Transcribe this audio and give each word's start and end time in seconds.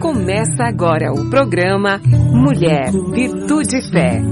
Começa 0.00 0.64
agora 0.64 1.12
o 1.12 1.28
programa 1.28 1.98
Mulher, 1.98 2.90
Virtude 2.90 3.76
e 3.76 3.90
Fé. 3.90 4.22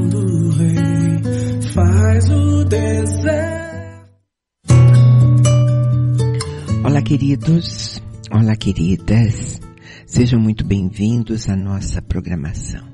Olá, 6.82 7.02
queridos. 7.02 8.02
Olá, 8.30 8.56
queridas. 8.56 9.60
Sejam 10.06 10.40
muito 10.40 10.64
bem-vindos 10.64 11.50
à 11.50 11.56
nossa 11.56 12.00
programação. 12.00 12.88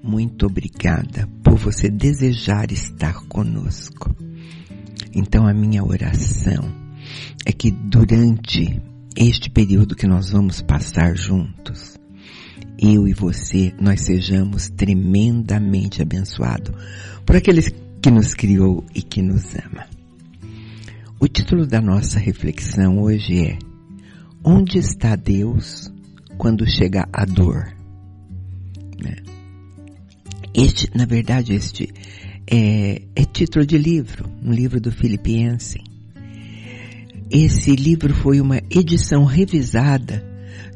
Muito 0.00 0.46
obrigada 0.46 1.28
por 1.42 1.56
você 1.56 1.90
desejar 1.90 2.70
estar 2.70 3.26
conosco. 3.26 4.14
Então, 5.12 5.44
a 5.44 5.52
minha 5.52 5.82
oração 5.82 6.72
é 7.44 7.50
que 7.50 7.72
durante 7.72 8.80
este 9.20 9.50
período 9.50 9.96
que 9.96 10.06
nós 10.06 10.30
vamos 10.30 10.62
passar 10.62 11.16
juntos, 11.16 11.98
eu 12.78 13.08
e 13.08 13.12
você, 13.12 13.74
nós 13.80 14.02
sejamos 14.02 14.68
tremendamente 14.68 16.00
abençoados 16.00 16.72
por 17.26 17.34
aqueles 17.34 17.74
que 18.00 18.12
nos 18.12 18.32
criou 18.32 18.84
e 18.94 19.02
que 19.02 19.20
nos 19.20 19.56
ama. 19.56 19.86
O 21.18 21.26
título 21.26 21.66
da 21.66 21.80
nossa 21.80 22.20
reflexão 22.20 23.02
hoje 23.02 23.44
é 23.44 23.58
Onde 24.44 24.78
está 24.78 25.16
Deus 25.16 25.92
quando 26.36 26.64
chega 26.64 27.08
a 27.12 27.24
dor? 27.24 27.74
Né? 29.02 29.16
Este, 30.54 30.96
na 30.96 31.06
verdade, 31.06 31.54
este 31.54 31.92
é, 32.46 33.02
é 33.16 33.24
título 33.24 33.66
de 33.66 33.78
livro, 33.78 34.30
um 34.44 34.52
livro 34.52 34.80
do 34.80 34.92
Filipiense. 34.92 35.80
Esse 37.30 37.76
livro 37.76 38.14
foi 38.14 38.40
uma 38.40 38.56
edição 38.70 39.24
revisada 39.24 40.24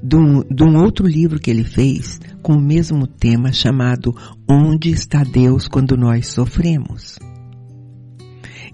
de 0.03 0.17
um, 0.17 0.43
de 0.43 0.63
um 0.63 0.77
outro 0.77 1.07
livro 1.07 1.41
que 1.41 1.51
ele 1.51 1.65
fez 1.65 2.21
com 2.43 2.53
o 2.53 2.61
mesmo 2.61 3.07
tema 3.07 3.53
chamado 3.53 4.15
Onde 4.47 4.91
está 4.91 5.25
Deus 5.25 5.67
quando 5.67 5.97
nós 5.97 6.27
sofremos? 6.27 7.19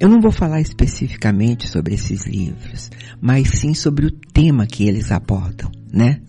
Eu 0.00 0.08
não 0.08 0.20
vou 0.20 0.32
falar 0.32 0.60
especificamente 0.60 1.68
sobre 1.68 1.94
esses 1.94 2.26
livros, 2.26 2.90
mas 3.20 3.48
sim 3.50 3.74
sobre 3.74 4.06
o 4.06 4.10
tema 4.10 4.66
que 4.66 4.88
eles 4.88 5.12
abordam, 5.12 5.70
né? 5.92 6.20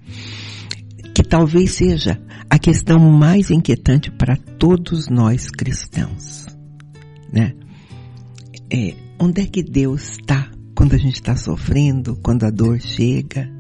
Que 1.16 1.24
talvez 1.24 1.72
seja 1.72 2.22
a 2.48 2.60
questão 2.60 3.00
mais 3.00 3.50
inquietante 3.50 4.12
para 4.12 4.36
todos 4.36 5.08
nós 5.08 5.50
cristãos, 5.50 6.46
né? 7.34 7.54
É, 8.72 8.96
onde 9.20 9.42
é 9.42 9.46
que 9.46 9.64
Deus 9.64 10.12
está 10.12 10.50
quando 10.80 10.94
a 10.94 10.98
gente 10.98 11.16
está 11.16 11.36
sofrendo, 11.36 12.18
quando 12.24 12.46
a 12.46 12.50
dor 12.50 12.80
chega. 12.80 13.52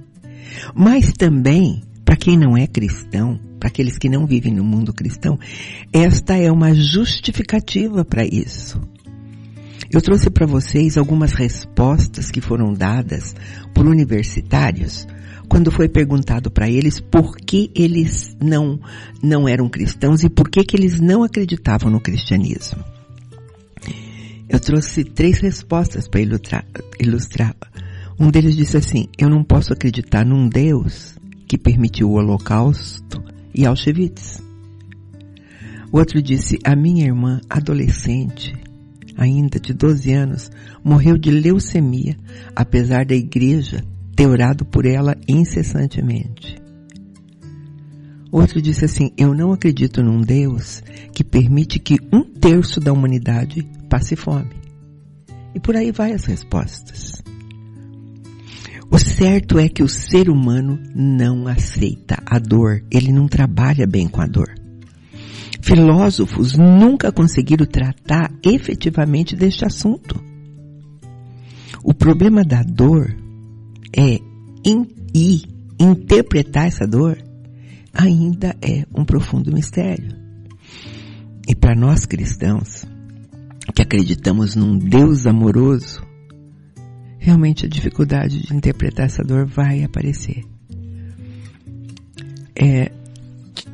Mas 0.74 1.12
também, 1.12 1.84
para 2.06 2.16
quem 2.16 2.38
não 2.38 2.56
é 2.56 2.66
cristão, 2.66 3.38
para 3.60 3.68
aqueles 3.68 3.98
que 3.98 4.08
não 4.08 4.26
vivem 4.26 4.54
no 4.54 4.64
mundo 4.64 4.94
cristão, 4.94 5.38
esta 5.92 6.38
é 6.38 6.50
uma 6.50 6.74
justificativa 6.74 8.06
para 8.06 8.24
isso. 8.24 8.80
Eu 9.92 10.02
trouxe 10.02 10.30
para 10.30 10.46
vocês 10.46 10.98
algumas 10.98 11.34
respostas 11.34 12.32
que 12.32 12.40
foram 12.40 12.74
dadas 12.74 13.36
por 13.76 13.86
universitários 13.86 15.06
quando 15.50 15.74
foi 15.74 15.90
perguntado 15.90 16.50
para 16.50 16.70
eles 16.70 17.02
por 17.02 17.36
que 17.36 17.70
eles 17.76 18.34
não, 18.42 18.80
não 19.22 19.46
eram 19.46 19.68
cristãos 19.68 20.24
e 20.24 20.30
por 20.30 20.50
que, 20.50 20.64
que 20.64 20.78
eles 20.78 21.02
não 21.02 21.22
acreditavam 21.22 21.92
no 21.92 22.00
cristianismo. 22.00 22.82
Eu 24.50 24.60
trouxe 24.60 25.04
três 25.04 25.40
respostas 25.40 26.08
para 26.08 26.22
ilustrar, 26.22 26.66
ilustrar. 27.00 27.56
Um 28.20 28.32
deles 28.32 28.56
disse 28.56 28.78
assim, 28.78 29.08
eu 29.16 29.30
não 29.30 29.44
posso 29.44 29.72
acreditar 29.72 30.26
num 30.26 30.50
Deus 30.50 31.16
que 31.48 31.56
permitiu 31.56 32.10
o 32.10 32.14
holocausto 32.14 33.24
e 33.54 33.64
Auschwitz. 33.66 34.42
O 35.92 35.98
outro 35.98 36.20
disse, 36.22 36.58
a 36.64 36.76
minha 36.76 37.06
irmã, 37.06 37.40
adolescente, 37.48 38.54
ainda 39.16 39.60
de 39.60 39.72
12 39.72 40.12
anos, 40.14 40.52
morreu 40.84 41.18
de 41.18 41.30
leucemia, 41.30 42.18
apesar 42.56 43.06
da 43.06 43.16
igreja 43.16 43.84
ter 44.16 44.28
orado 44.28 44.66
por 44.66 44.86
ela 44.86 45.16
incessantemente. 45.28 46.58
Outro 48.32 48.62
disse 48.62 48.86
assim, 48.86 49.12
eu 49.18 49.34
não 49.34 49.52
acredito 49.52 50.04
num 50.04 50.22
Deus 50.22 50.84
que 51.14 51.24
permite 51.24 51.80
que 51.80 51.98
um 52.12 52.24
terço 52.24 52.80
da 52.80 52.92
humanidade 52.92 53.68
passe 53.90 54.16
fome. 54.16 54.52
E 55.54 55.60
por 55.60 55.76
aí 55.76 55.92
vai 55.92 56.14
as 56.14 56.26
respostas. 56.26 57.22
O 58.92 58.98
certo 58.98 59.60
é 59.60 59.68
que 59.68 59.84
o 59.84 59.88
ser 59.88 60.30
humano 60.30 60.80
não 60.96 61.48
aceita 61.48 62.18
a 62.26 62.40
dor, 62.40 62.84
ele 62.90 63.12
não 63.12 63.28
trabalha 63.28 63.86
bem 63.86 64.08
com 64.08 64.22
a 64.22 64.26
dor. 64.26 64.50
Filósofos 65.62 66.58
nunca 66.58 67.12
conseguiram 67.12 67.66
tratar 67.66 68.32
efetivamente 68.44 69.36
deste 69.36 69.66
assunto. 69.66 70.20
O 71.84 71.94
problema 71.94 72.44
da 72.44 72.64
dor 72.64 73.16
é 73.96 74.20
in, 74.66 74.88
e 75.14 75.44
interpretar 75.80 76.68
essa 76.68 76.88
dor 76.88 77.18
ainda 77.94 78.56
é 78.62 78.86
um 78.96 79.06
profundo 79.06 79.54
mistério. 79.54 80.16
E 81.48 81.56
para 81.56 81.76
nós 81.76 82.06
cristãos, 82.06 82.86
que 83.74 83.82
acreditamos 83.82 84.56
num 84.56 84.78
Deus 84.78 85.26
amoroso, 85.26 86.02
realmente 87.18 87.66
a 87.66 87.70
dificuldade 87.70 88.42
de 88.42 88.56
interpretar 88.56 89.06
essa 89.06 89.24
dor 89.24 89.46
vai 89.46 89.84
aparecer. 89.84 90.44
É, 92.56 92.92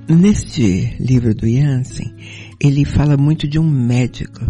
neste 0.08 0.96
livro 1.00 1.34
do 1.34 1.48
Jansen, 1.48 2.14
ele 2.60 2.86
fala 2.86 3.18
muito 3.18 3.48
de 3.48 3.58
um 3.60 3.70
médico, 3.70 4.42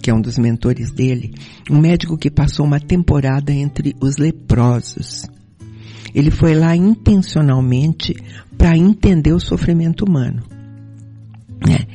que 0.00 0.10
é 0.10 0.14
um 0.14 0.20
dos 0.20 0.38
mentores 0.38 0.90
dele, 0.92 1.32
um 1.70 1.80
médico 1.80 2.18
que 2.18 2.30
passou 2.30 2.66
uma 2.66 2.80
temporada 2.80 3.52
entre 3.52 3.94
os 4.00 4.16
leprosos. 4.16 5.26
Ele 6.14 6.30
foi 6.30 6.54
lá 6.54 6.76
intencionalmente 6.76 8.14
para 8.58 8.76
entender 8.76 9.32
o 9.32 9.40
sofrimento 9.40 10.04
humano. 10.04 10.42
Né? 11.66 11.86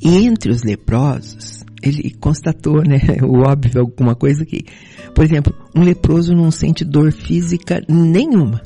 E 0.00 0.24
entre 0.24 0.50
os 0.50 0.62
leprosos, 0.62 1.57
ele 1.82 2.10
constatou, 2.18 2.82
né, 2.82 2.98
o 3.22 3.48
óbvio, 3.48 3.80
alguma 3.80 4.14
coisa 4.14 4.44
que, 4.44 4.64
por 5.14 5.24
exemplo, 5.24 5.54
um 5.74 5.82
leproso 5.82 6.34
não 6.34 6.50
sente 6.50 6.84
dor 6.84 7.12
física 7.12 7.82
nenhuma, 7.88 8.62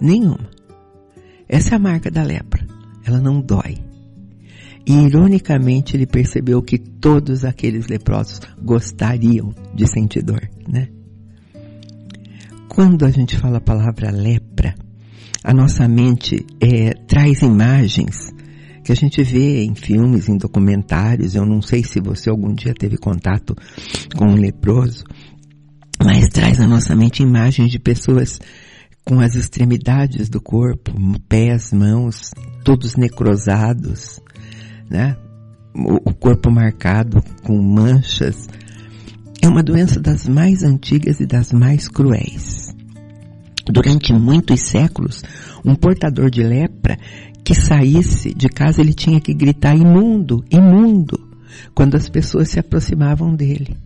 nenhuma. 0.00 0.50
Essa 1.48 1.74
é 1.74 1.76
a 1.76 1.80
marca 1.80 2.10
da 2.10 2.22
lepra. 2.22 2.64
Ela 3.04 3.20
não 3.20 3.40
dói. 3.40 3.78
E 4.86 4.92
ironicamente 4.92 5.96
ele 5.96 6.06
percebeu 6.06 6.62
que 6.62 6.78
todos 6.78 7.44
aqueles 7.44 7.86
leprosos 7.88 8.40
gostariam 8.62 9.52
de 9.74 9.86
sentir 9.86 10.22
dor, 10.22 10.48
né? 10.68 10.88
Quando 12.68 13.04
a 13.04 13.10
gente 13.10 13.36
fala 13.36 13.58
a 13.58 13.60
palavra 13.60 14.10
lepra, 14.10 14.74
a 15.42 15.52
nossa 15.52 15.88
mente 15.88 16.46
é, 16.60 16.94
traz 17.06 17.42
imagens 17.42 18.32
que 18.90 18.92
a 18.92 18.96
gente 18.96 19.22
vê 19.22 19.62
em 19.62 19.72
filmes, 19.72 20.28
em 20.28 20.36
documentários. 20.36 21.36
Eu 21.36 21.46
não 21.46 21.62
sei 21.62 21.84
se 21.84 22.00
você 22.00 22.28
algum 22.28 22.52
dia 22.52 22.74
teve 22.74 22.96
contato 22.96 23.54
com 24.16 24.24
um 24.24 24.34
leproso, 24.34 25.04
mas 26.04 26.28
traz 26.28 26.58
na 26.58 26.66
nossa 26.66 26.96
mente 26.96 27.22
imagens 27.22 27.70
de 27.70 27.78
pessoas 27.78 28.40
com 29.04 29.20
as 29.20 29.36
extremidades 29.36 30.28
do 30.28 30.40
corpo, 30.40 30.92
pés, 31.28 31.72
mãos, 31.72 32.32
todos 32.64 32.96
necrosados, 32.96 34.20
né? 34.90 35.16
O 35.72 36.12
corpo 36.12 36.50
marcado 36.50 37.22
com 37.44 37.62
manchas. 37.62 38.48
É 39.40 39.46
uma 39.46 39.62
doença 39.62 40.00
das 40.00 40.26
mais 40.26 40.64
antigas 40.64 41.20
e 41.20 41.26
das 41.26 41.52
mais 41.52 41.86
cruéis. 41.86 42.74
Durante 43.72 44.12
muitos 44.12 44.62
séculos, 44.62 45.22
um 45.64 45.76
portador 45.76 46.28
de 46.28 46.42
lepra 46.42 46.98
que 47.44 47.54
saísse 47.54 48.34
de 48.34 48.48
casa 48.48 48.80
ele 48.80 48.94
tinha 48.94 49.20
que 49.20 49.34
gritar 49.34 49.76
imundo, 49.76 50.44
imundo, 50.50 51.18
quando 51.74 51.96
as 51.96 52.08
pessoas 52.08 52.48
se 52.48 52.60
aproximavam 52.60 53.34
dele. 53.34 53.76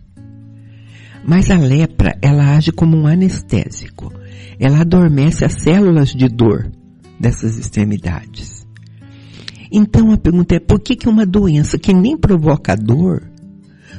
Mas 1.27 1.49
a 1.49 1.57
lepra, 1.57 2.17
ela 2.21 2.55
age 2.55 2.71
como 2.71 2.95
um 2.95 3.07
anestésico. 3.07 4.13
Ela 4.59 4.81
adormece 4.81 5.43
as 5.43 5.53
células 5.53 6.09
de 6.09 6.27
dor 6.27 6.71
dessas 7.19 7.57
extremidades. 7.57 8.65
Então 9.71 10.11
a 10.11 10.17
pergunta 10.17 10.55
é, 10.55 10.59
por 10.59 10.79
que 10.79 10.95
que 10.95 11.09
uma 11.09 11.25
doença 11.25 11.79
que 11.79 11.93
nem 11.93 12.15
provoca 12.15 12.75
dor 12.75 13.27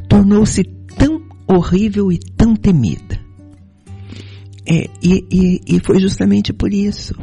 tornou-se 0.09 0.63
tão 0.97 1.21
horrível 1.49 2.13
e 2.13 2.19
tão 2.19 2.55
temida? 2.55 3.19
É, 4.65 4.89
e, 5.03 5.25
e, 5.31 5.77
e 5.77 5.81
foi 5.81 6.01
justamente 6.01 6.53
por 6.53 6.73
isso 6.73 7.15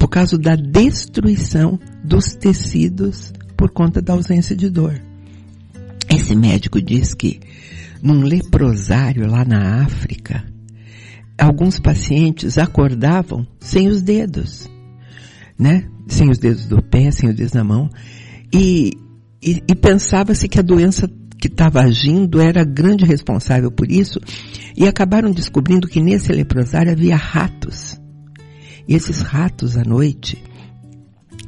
por 0.00 0.08
causa 0.08 0.38
da 0.38 0.56
destruição 0.56 1.78
dos 2.02 2.32
tecidos 2.34 3.34
por 3.54 3.70
conta 3.70 4.00
da 4.00 4.14
ausência 4.14 4.56
de 4.56 4.70
dor. 4.70 4.98
Esse 6.08 6.34
médico 6.34 6.80
diz 6.80 7.12
que 7.12 7.38
num 8.02 8.22
leprosário 8.22 9.30
lá 9.30 9.44
na 9.44 9.82
África, 9.84 10.42
alguns 11.38 11.78
pacientes 11.78 12.56
acordavam 12.56 13.46
sem 13.60 13.88
os 13.88 14.00
dedos. 14.00 14.66
né? 15.58 15.86
Sem 16.08 16.30
os 16.30 16.38
dedos 16.38 16.64
do 16.64 16.82
pé, 16.82 17.10
sem 17.10 17.28
os 17.28 17.36
dedos 17.36 17.52
na 17.52 17.62
mão. 17.62 17.90
E, 18.50 18.92
e, 19.42 19.62
e 19.68 19.74
pensava-se 19.74 20.48
que 20.48 20.58
a 20.58 20.62
doença 20.62 21.06
que 21.38 21.48
estava 21.48 21.82
agindo 21.82 22.40
era 22.40 22.64
grande 22.64 23.04
responsável 23.04 23.70
por 23.70 23.92
isso. 23.92 24.18
E 24.74 24.88
acabaram 24.88 25.30
descobrindo 25.30 25.86
que 25.86 26.00
nesse 26.00 26.32
leprosário 26.32 26.90
havia 26.90 27.16
ratos. 27.16 28.00
E 28.90 28.94
esses 28.96 29.20
ratos 29.20 29.76
à 29.76 29.84
noite 29.84 30.42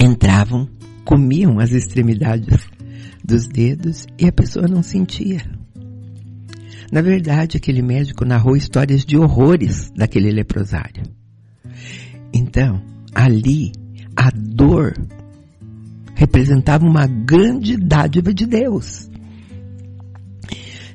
entravam, 0.01 0.69
comiam 1.05 1.59
as 1.59 1.73
extremidades 1.73 2.65
dos 3.25 3.49
dedos 3.49 4.07
e 4.17 4.29
a 4.29 4.33
pessoa 4.33 4.69
não 4.69 4.81
sentia. 4.81 5.41
Na 6.93 7.03
verdade, 7.03 7.57
aquele 7.57 7.83
médico 7.83 8.25
narrou 8.25 8.57
histórias 8.57 9.05
de 9.05 9.19
horrores 9.19 9.91
daquele 9.91 10.31
leprosário. 10.31 11.03
Então, 12.33 12.81
ali, 13.13 13.73
a 14.15 14.31
dor 14.31 14.95
representava 16.15 16.87
uma 16.87 17.09
grande 17.09 17.77
dádiva 17.77 18.33
de 18.33 18.47
Deus. 18.47 19.11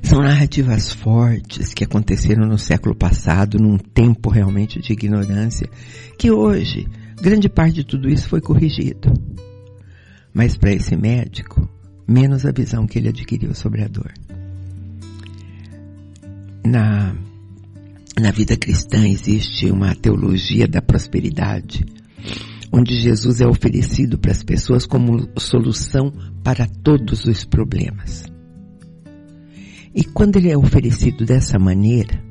São 0.02 0.22
narrativas 0.22 0.92
fortes 0.92 1.74
que 1.74 1.84
aconteceram 1.84 2.46
no 2.46 2.58
século 2.58 2.94
passado, 2.94 3.58
num 3.58 3.76
tempo 3.76 4.30
realmente 4.30 4.80
de 4.80 4.92
ignorância, 4.92 5.68
que 6.18 6.30
hoje, 6.30 6.86
grande 7.20 7.48
parte 7.48 7.76
de 7.76 7.84
tudo 7.84 8.08
isso 8.08 8.28
foi 8.28 8.40
corrigido. 8.40 9.12
Mas 10.32 10.56
para 10.56 10.72
esse 10.72 10.96
médico, 10.96 11.68
menos 12.06 12.46
a 12.46 12.52
visão 12.52 12.86
que 12.86 12.98
ele 12.98 13.08
adquiriu 13.08 13.54
sobre 13.54 13.82
a 13.82 13.88
dor. 13.88 14.12
Na, 16.64 17.14
na 18.20 18.30
vida 18.30 18.56
cristã 18.56 19.06
existe 19.06 19.70
uma 19.70 19.94
teologia 19.94 20.68
da 20.68 20.80
prosperidade, 20.80 21.84
onde 22.72 22.98
Jesus 22.98 23.40
é 23.40 23.46
oferecido 23.46 24.18
para 24.18 24.32
as 24.32 24.42
pessoas 24.42 24.86
como 24.86 25.28
solução 25.38 26.12
para 26.42 26.66
todos 26.66 27.24
os 27.24 27.44
problemas. 27.44 28.24
E 29.98 30.04
quando 30.04 30.36
ele 30.36 30.48
é 30.48 30.56
oferecido 30.56 31.26
dessa 31.26 31.58
maneira, 31.58 32.22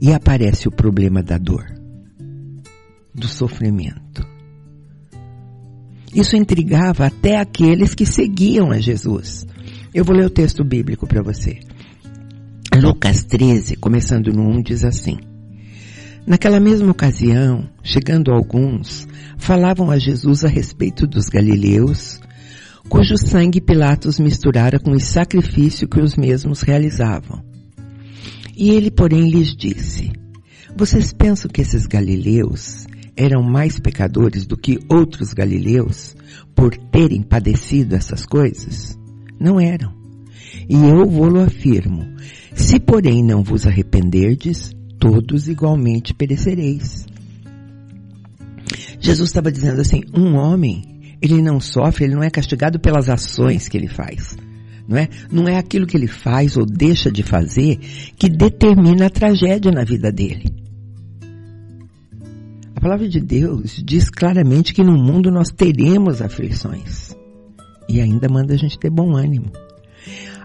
e 0.00 0.10
aparece 0.10 0.66
o 0.66 0.70
problema 0.70 1.22
da 1.22 1.36
dor, 1.36 1.66
do 3.14 3.28
sofrimento. 3.28 4.26
Isso 6.14 6.34
intrigava 6.34 7.04
até 7.04 7.36
aqueles 7.36 7.94
que 7.94 8.06
seguiam 8.06 8.70
a 8.70 8.78
Jesus. 8.78 9.46
Eu 9.92 10.02
vou 10.02 10.16
ler 10.16 10.24
o 10.24 10.30
texto 10.30 10.64
bíblico 10.64 11.06
para 11.06 11.22
você. 11.22 11.60
Lucas 12.74 13.22
13, 13.24 13.76
começando 13.76 14.32
no 14.32 14.48
1, 14.56 14.62
diz 14.62 14.82
assim: 14.82 15.18
Naquela 16.26 16.58
mesma 16.58 16.90
ocasião, 16.90 17.68
chegando 17.82 18.32
alguns, 18.32 19.06
falavam 19.36 19.90
a 19.90 19.98
Jesus 19.98 20.42
a 20.42 20.48
respeito 20.48 21.06
dos 21.06 21.28
galileus, 21.28 22.18
cujo 22.90 23.16
sangue 23.16 23.60
Pilatos 23.60 24.18
misturara 24.18 24.80
com 24.80 24.90
o 24.90 25.00
sacrifício 25.00 25.86
que 25.86 26.00
os 26.00 26.16
mesmos 26.16 26.62
realizavam. 26.62 27.40
E 28.56 28.70
ele, 28.70 28.90
porém, 28.90 29.30
lhes 29.30 29.54
disse, 29.54 30.10
vocês 30.76 31.12
pensam 31.12 31.48
que 31.48 31.60
esses 31.60 31.86
galileus 31.86 32.86
eram 33.16 33.44
mais 33.44 33.78
pecadores 33.78 34.44
do 34.44 34.56
que 34.56 34.80
outros 34.88 35.32
galileus 35.32 36.16
por 36.52 36.76
terem 36.76 37.22
padecido 37.22 37.94
essas 37.94 38.26
coisas? 38.26 38.98
Não 39.38 39.60
eram. 39.60 39.94
E 40.68 40.74
eu 40.74 41.08
vou-lo 41.08 41.40
afirmo, 41.40 42.04
se 42.56 42.80
porém 42.80 43.22
não 43.22 43.44
vos 43.44 43.68
arrependerdes, 43.68 44.72
todos 44.98 45.48
igualmente 45.48 46.12
perecereis. 46.12 47.06
Jesus 48.98 49.30
estava 49.30 49.50
dizendo 49.52 49.80
assim, 49.80 50.02
um 50.12 50.34
homem 50.34 50.99
ele 51.20 51.42
não 51.42 51.60
sofre, 51.60 52.04
ele 52.04 52.14
não 52.14 52.22
é 52.22 52.30
castigado 52.30 52.80
pelas 52.80 53.08
ações 53.08 53.68
que 53.68 53.76
ele 53.76 53.88
faz. 53.88 54.36
Não 54.88 54.96
é? 54.96 55.08
Não 55.30 55.46
é 55.46 55.56
aquilo 55.56 55.86
que 55.86 55.96
ele 55.96 56.06
faz 56.06 56.56
ou 56.56 56.64
deixa 56.64 57.10
de 57.12 57.22
fazer 57.22 57.78
que 58.16 58.28
determina 58.28 59.06
a 59.06 59.10
tragédia 59.10 59.70
na 59.70 59.84
vida 59.84 60.10
dele. 60.10 60.52
A 62.74 62.80
palavra 62.80 63.08
de 63.08 63.20
Deus 63.20 63.82
diz 63.84 64.08
claramente 64.08 64.72
que 64.72 64.82
no 64.82 64.96
mundo 64.96 65.30
nós 65.30 65.50
teremos 65.50 66.22
aflições. 66.22 67.14
E 67.88 68.00
ainda 68.00 68.28
manda 68.28 68.54
a 68.54 68.56
gente 68.56 68.78
ter 68.78 68.90
bom 68.90 69.14
ânimo. 69.14 69.52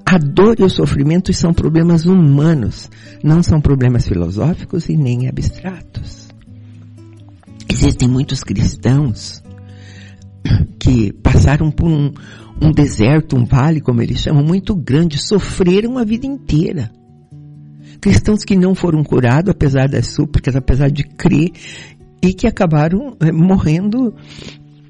A 0.05 0.17
dor 0.17 0.59
e 0.59 0.63
o 0.63 0.69
sofrimento 0.69 1.33
são 1.33 1.53
problemas 1.53 2.05
humanos, 2.05 2.91
não 3.23 3.41
são 3.41 3.59
problemas 3.59 4.07
filosóficos 4.07 4.89
e 4.89 4.97
nem 4.97 5.27
abstratos. 5.27 6.27
Existem 7.67 8.07
muitos 8.07 8.43
cristãos 8.43 9.41
que 10.79 11.11
passaram 11.13 11.71
por 11.71 11.87
um, 11.87 12.11
um 12.61 12.71
deserto, 12.71 13.35
um 13.35 13.45
vale, 13.45 13.81
como 13.81 14.01
eles 14.01 14.19
chamam, 14.19 14.43
muito 14.43 14.75
grande, 14.75 15.17
sofreram 15.17 15.97
a 15.97 16.03
vida 16.03 16.25
inteira. 16.25 16.91
Cristãos 17.99 18.43
que 18.43 18.55
não 18.55 18.75
foram 18.75 19.03
curados, 19.03 19.51
apesar 19.51 19.87
das 19.87 20.07
súplicas, 20.07 20.55
apesar 20.55 20.89
de 20.89 21.03
crer, 21.03 21.51
e 22.21 22.33
que 22.33 22.47
acabaram 22.47 23.15
é, 23.19 23.31
morrendo 23.31 24.13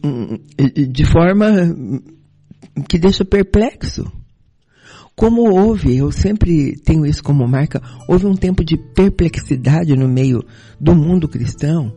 hum, 0.03 0.37
de 0.89 1.05
forma 1.05 1.47
que 2.89 2.97
deixa 2.97 3.23
perplexo. 3.23 4.11
Como 5.15 5.49
houve, 5.49 5.95
eu 5.95 6.11
sempre 6.11 6.75
tenho 6.75 7.05
isso 7.05 7.23
como 7.23 7.47
marca, 7.47 7.81
houve 8.05 8.25
um 8.25 8.35
tempo 8.35 8.65
de 8.65 8.75
perplexidade 8.75 9.95
no 9.95 10.09
meio 10.09 10.43
do 10.79 10.93
mundo 10.93 11.29
cristão, 11.29 11.93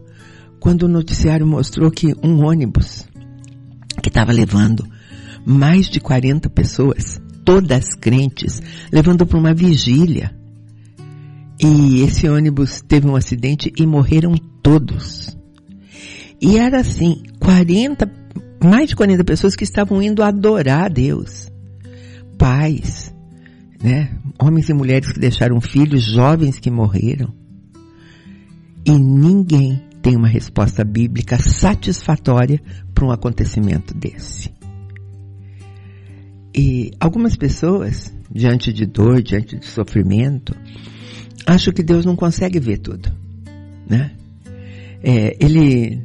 quando 0.60 0.84
o 0.84 0.88
noticiário 0.88 1.44
mostrou 1.44 1.90
que 1.90 2.14
um 2.22 2.44
ônibus 2.46 3.07
que 4.00 4.08
estava 4.08 4.32
levando 4.32 4.86
mais 5.44 5.88
de 5.88 6.00
40 6.00 6.50
pessoas, 6.50 7.20
todas 7.44 7.94
crentes, 7.94 8.60
levando 8.92 9.26
para 9.26 9.38
uma 9.38 9.54
vigília. 9.54 10.36
E 11.60 12.02
esse 12.02 12.28
ônibus 12.28 12.82
teve 12.86 13.08
um 13.08 13.16
acidente 13.16 13.72
e 13.76 13.86
morreram 13.86 14.34
todos. 14.62 15.36
E 16.40 16.56
era 16.56 16.80
assim, 16.80 17.22
40, 17.40 18.10
mais 18.62 18.90
de 18.90 18.96
40 18.96 19.24
pessoas 19.24 19.56
que 19.56 19.64
estavam 19.64 20.02
indo 20.02 20.22
adorar 20.22 20.84
a 20.84 20.88
Deus. 20.88 21.50
Pais, 22.36 23.12
né? 23.82 24.16
Homens 24.40 24.68
e 24.68 24.74
mulheres 24.74 25.10
que 25.12 25.18
deixaram 25.18 25.60
filhos, 25.60 26.04
jovens 26.04 26.60
que 26.60 26.70
morreram. 26.70 27.32
E 28.84 28.92
ninguém 28.92 29.82
tem 30.00 30.16
uma 30.16 30.28
resposta 30.28 30.84
bíblica 30.84 31.38
satisfatória 31.38 32.60
para 32.98 33.06
um 33.06 33.12
acontecimento 33.12 33.94
desse. 33.94 34.50
E 36.52 36.90
algumas 36.98 37.36
pessoas, 37.36 38.12
diante 38.28 38.72
de 38.72 38.86
dor, 38.86 39.22
diante 39.22 39.56
de 39.56 39.66
sofrimento, 39.66 40.52
acham 41.46 41.72
que 41.72 41.84
Deus 41.84 42.04
não 42.04 42.16
consegue 42.16 42.58
ver 42.58 42.78
tudo, 42.78 43.08
né? 43.88 44.10
É, 45.00 45.36
ele, 45.38 46.02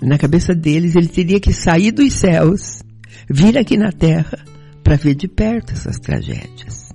na 0.00 0.16
cabeça 0.16 0.54
deles, 0.54 0.96
ele 0.96 1.08
teria 1.08 1.38
que 1.38 1.52
sair 1.52 1.92
dos 1.92 2.14
céus, 2.14 2.82
vir 3.28 3.58
aqui 3.58 3.76
na 3.76 3.92
terra, 3.92 4.42
para 4.82 4.96
ver 4.96 5.14
de 5.14 5.28
perto 5.28 5.74
essas 5.74 5.98
tragédias. 5.98 6.88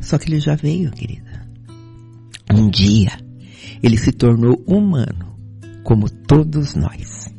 Só 0.00 0.16
que 0.16 0.30
ele 0.30 0.38
já 0.38 0.54
veio, 0.54 0.92
querida. 0.92 1.44
Um 2.54 2.70
dia, 2.70 3.18
ele 3.82 3.96
se 3.96 4.12
tornou 4.12 4.62
humano, 4.64 5.36
como 5.82 6.08
todos 6.08 6.76
nós. 6.76 7.31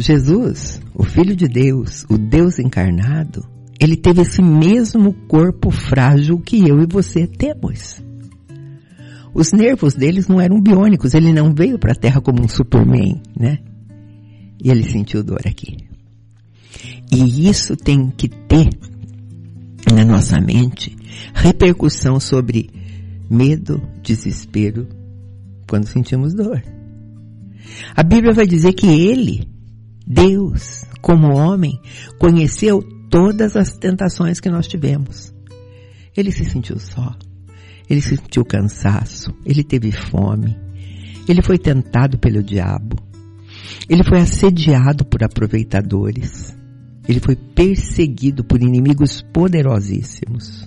Jesus, 0.00 0.80
o 0.94 1.02
Filho 1.02 1.34
de 1.34 1.48
Deus, 1.48 2.06
o 2.08 2.16
Deus 2.16 2.60
encarnado, 2.60 3.44
ele 3.80 3.96
teve 3.96 4.22
esse 4.22 4.40
mesmo 4.40 5.12
corpo 5.26 5.72
frágil 5.72 6.38
que 6.38 6.68
eu 6.68 6.80
e 6.80 6.86
você 6.86 7.26
temos. 7.26 8.00
Os 9.34 9.52
nervos 9.52 9.94
deles 9.94 10.28
não 10.28 10.40
eram 10.40 10.60
biônicos, 10.60 11.14
ele 11.14 11.32
não 11.32 11.52
veio 11.52 11.78
para 11.78 11.92
a 11.92 11.96
Terra 11.96 12.20
como 12.20 12.42
um 12.42 12.48
Superman, 12.48 13.20
né? 13.36 13.58
E 14.62 14.70
ele 14.70 14.84
sentiu 14.84 15.22
dor 15.22 15.40
aqui. 15.44 15.76
E 17.10 17.48
isso 17.48 17.76
tem 17.76 18.08
que 18.10 18.28
ter 18.28 18.68
na 19.92 20.04
nossa 20.04 20.40
mente 20.40 20.96
repercussão 21.34 22.20
sobre 22.20 22.70
medo, 23.28 23.82
desespero, 24.02 24.86
quando 25.68 25.86
sentimos 25.86 26.34
dor. 26.34 26.62
A 27.96 28.02
Bíblia 28.02 28.32
vai 28.32 28.46
dizer 28.46 28.72
que 28.72 28.86
ele, 28.86 29.57
Deus, 30.10 30.86
como 31.02 31.36
homem, 31.36 31.78
conheceu 32.18 32.82
todas 33.10 33.54
as 33.54 33.76
tentações 33.76 34.40
que 34.40 34.48
nós 34.48 34.66
tivemos. 34.66 35.34
Ele 36.16 36.32
se 36.32 36.46
sentiu 36.46 36.78
só. 36.78 37.14
Ele 37.90 38.00
sentiu 38.00 38.42
cansaço. 38.42 39.30
Ele 39.44 39.62
teve 39.62 39.92
fome. 39.92 40.56
Ele 41.28 41.42
foi 41.42 41.58
tentado 41.58 42.18
pelo 42.18 42.42
diabo. 42.42 42.96
Ele 43.86 44.02
foi 44.02 44.20
assediado 44.20 45.04
por 45.04 45.22
aproveitadores. 45.22 46.56
Ele 47.06 47.20
foi 47.20 47.36
perseguido 47.36 48.42
por 48.42 48.62
inimigos 48.62 49.20
poderosíssimos. 49.20 50.66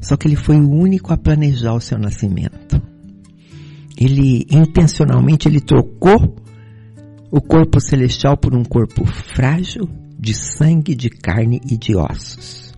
Só 0.00 0.16
que 0.16 0.28
ele 0.28 0.36
foi 0.36 0.60
o 0.60 0.70
único 0.70 1.12
a 1.12 1.16
planejar 1.16 1.74
o 1.74 1.80
seu 1.80 1.98
nascimento. 1.98 2.80
ele 3.96 4.46
intencionalmente 4.50 5.48
ele 5.48 5.60
trocou 5.60 6.41
o 7.32 7.40
corpo 7.40 7.80
celestial 7.80 8.36
por 8.36 8.54
um 8.54 8.62
corpo 8.62 9.06
frágil 9.06 9.88
de 10.18 10.34
sangue, 10.34 10.94
de 10.94 11.08
carne 11.08 11.62
e 11.64 11.78
de 11.78 11.96
ossos. 11.96 12.74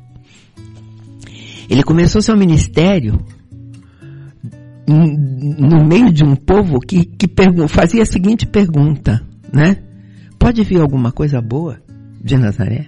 Ele 1.68 1.82
começou 1.82 2.23
seu 2.23 2.37
ministério 2.37 3.18
no 4.87 5.84
meio 5.84 6.12
de 6.12 6.23
um 6.23 6.37
povo 6.37 6.78
que, 6.78 7.04
que 7.04 7.26
fazia 7.68 8.02
a 8.02 8.06
seguinte 8.06 8.46
pergunta, 8.46 9.26
né? 9.52 9.78
Pode 10.38 10.62
vir 10.62 10.80
alguma 10.80 11.11
coisa 11.11 11.40
boa 11.40 11.82
de 12.23 12.37
Nazaré? 12.37 12.87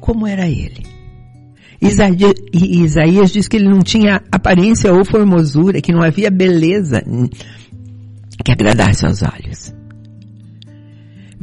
Como 0.00 0.26
era 0.26 0.46
ele? 0.46 0.84
Isaías, 1.80 2.34
Isaías 2.52 3.30
diz 3.30 3.48
que 3.48 3.56
ele 3.56 3.70
não 3.70 3.80
tinha 3.80 4.22
aparência 4.30 4.92
ou 4.92 5.02
formosura, 5.04 5.80
que 5.80 5.92
não 5.92 6.02
havia 6.02 6.30
beleza 6.30 7.02
que 8.44 8.52
agradasse 8.52 9.06
aos 9.06 9.22
olhos. 9.22 9.72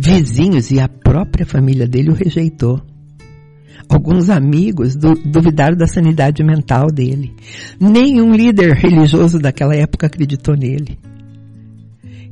Vizinhos 0.04 0.72
e 0.72 0.80
a 0.80 0.90
própria 0.90 1.46
família 1.46 1.88
dele 1.88 2.10
o 2.10 2.16
rejeitou. 2.16 2.82
Alguns 3.88 4.32
amigos 4.32 4.96
duvidaram 4.96 5.78
da 5.78 5.86
sanidade 5.86 6.44
mental 6.44 6.88
dele. 6.88 7.36
Nenhum 7.80 8.32
líder 8.32 8.74
religioso 8.74 9.38
daquela 9.38 9.76
época 9.76 10.08
acreditou 10.08 10.58
nele. 10.58 10.98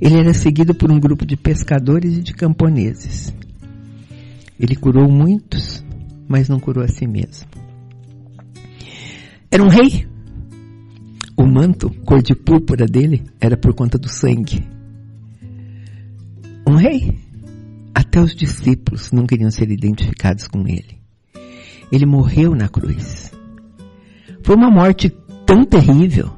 Ele 0.01 0.17
era 0.17 0.33
seguido 0.33 0.73
por 0.73 0.91
um 0.91 0.99
grupo 0.99 1.27
de 1.27 1.37
pescadores 1.37 2.17
e 2.17 2.23
de 2.23 2.33
camponeses. 2.33 3.31
Ele 4.59 4.75
curou 4.75 5.07
muitos, 5.07 5.85
mas 6.27 6.49
não 6.49 6.59
curou 6.59 6.83
a 6.83 6.87
si 6.87 7.05
mesmo. 7.05 7.47
Era 9.51 9.61
um 9.61 9.69
rei. 9.69 10.07
O 11.37 11.45
manto, 11.45 11.91
cor 12.03 12.23
de 12.23 12.33
púrpura 12.33 12.87
dele, 12.87 13.21
era 13.39 13.55
por 13.55 13.75
conta 13.75 13.95
do 13.99 14.09
sangue. 14.09 14.67
Um 16.67 16.73
rei. 16.73 17.28
Até 17.99 18.21
os 18.21 18.33
discípulos 18.33 19.11
não 19.11 19.27
queriam 19.27 19.51
ser 19.51 19.69
identificados 19.69 20.47
com 20.47 20.65
ele. 20.65 21.01
Ele 21.91 22.05
morreu 22.05 22.55
na 22.55 22.69
cruz. 22.69 23.29
Foi 24.41 24.55
uma 24.55 24.71
morte 24.71 25.13
tão 25.45 25.65
terrível. 25.65 26.33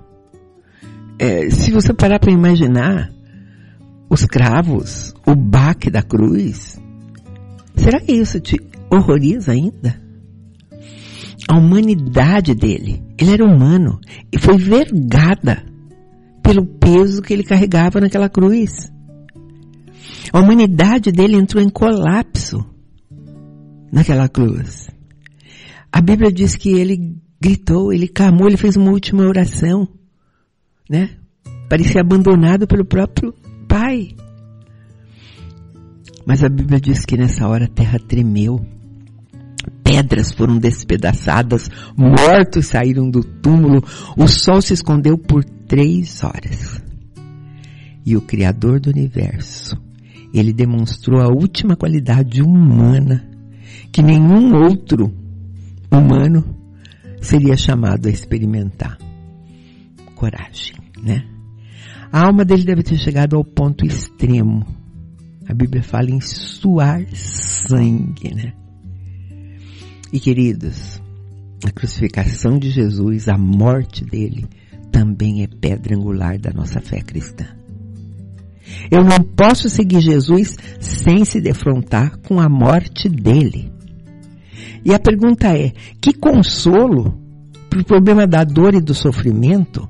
É, 1.20 1.52
se 1.52 1.72
você 1.72 1.94
parar 1.94 2.18
para 2.18 2.32
imaginar 2.32 3.12
os 4.10 4.26
cravos, 4.26 5.14
o 5.24 5.36
baque 5.36 5.92
da 5.92 6.02
cruz, 6.02 6.82
será 7.76 8.02
que 8.02 8.12
isso 8.12 8.40
te 8.40 8.60
horroriza 8.90 9.52
ainda? 9.52 10.02
a 11.48 11.58
humanidade 11.58 12.56
dele. 12.56 13.04
Ele 13.20 13.34
era 13.34 13.46
humano 13.46 14.00
e 14.32 14.40
foi 14.40 14.58
vergada 14.58 15.64
pelo 16.42 16.66
peso 16.66 17.22
que 17.22 17.34
ele 17.34 17.44
carregava 17.44 18.00
naquela 18.00 18.30
cruz. 18.30 18.92
A 20.32 20.40
humanidade 20.40 21.12
dele 21.12 21.36
entrou 21.36 21.64
em 21.64 21.70
colapso 21.70 22.66
naquela 23.92 24.28
cruz. 24.28 24.90
A 25.92 26.02
Bíblia 26.02 26.32
diz 26.32 26.56
que 26.56 26.70
ele 26.70 27.18
gritou, 27.40 27.92
ele 27.92 28.08
clamou, 28.08 28.48
ele 28.48 28.58
fez 28.58 28.78
uma 28.78 28.92
última 28.92 29.24
oração, 29.24 29.88
né? 30.90 31.10
Parecia 31.70 32.02
abandonado 32.02 32.68
pelo 32.68 32.86
próprio 32.86 33.34
Pai. 33.68 34.10
Mas 36.26 36.44
a 36.44 36.50
Bíblia 36.50 36.80
diz 36.80 37.06
que 37.06 37.18
nessa 37.18 37.48
hora 37.48 37.66
a 37.66 37.70
terra 37.70 37.98
tremeu 38.00 38.64
pedras 39.84 40.32
foram 40.32 40.58
despedaçadas, 40.58 41.70
mortos 41.98 42.68
saíram 42.68 43.10
do 43.10 43.22
túmulo, 43.24 43.84
o 44.18 44.28
sol 44.28 44.62
se 44.62 44.74
escondeu 44.74 45.18
por 45.18 45.44
três 45.44 46.24
horas. 46.24 46.82
E 48.06 48.16
o 48.16 48.22
Criador 48.22 48.80
do 48.80 48.90
universo, 48.90 49.78
ele 50.34 50.54
demonstrou 50.54 51.20
a 51.20 51.28
última 51.28 51.76
qualidade 51.76 52.42
humana 52.42 53.30
que 53.92 54.02
nenhum 54.02 54.56
outro 54.56 55.14
humano 55.92 56.56
seria 57.22 57.56
chamado 57.58 58.08
a 58.08 58.12
experimentar. 58.12 58.98
Coragem, 60.16 60.76
né? 61.02 61.26
A 62.12 62.28
alma 62.28 62.46
dele 62.46 62.64
deve 62.64 62.84
ter 62.84 62.98
chegado 62.98 63.36
ao 63.36 63.44
ponto 63.44 63.86
extremo. 63.86 64.66
A 65.48 65.54
Bíblia 65.54 65.84
fala 65.84 66.10
em 66.10 66.22
suar 66.22 67.06
sangue, 67.14 68.34
né? 68.34 68.54
E 70.14 70.20
queridos, 70.20 71.02
a 71.66 71.72
crucificação 71.72 72.60
de 72.60 72.70
Jesus, 72.70 73.28
a 73.30 73.38
morte 73.38 74.04
dele, 74.04 74.46
também 74.92 75.44
é 75.44 75.48
pedra 75.48 75.96
angular 75.96 76.38
da 76.38 76.52
nossa 76.52 76.82
fé 76.82 77.02
cristã. 77.02 77.46
Eu 78.90 79.04
não 79.04 79.20
posso 79.20 79.70
seguir 79.70 80.02
Jesus 80.02 80.58
sem 80.80 81.26
se 81.26 81.40
defrontar 81.42 82.18
com 82.20 82.40
a 82.40 82.50
morte 82.50 83.10
dele. 83.10 83.72
E 84.84 84.94
a 84.94 85.00
pergunta 85.00 85.48
é: 85.56 85.72
que 86.02 86.14
consolo 86.14 87.18
para 87.70 87.82
o 87.82 87.86
problema 87.86 88.28
da 88.28 88.44
dor 88.44 88.74
e 88.74 88.82
do 88.82 88.94
sofrimento 88.94 89.88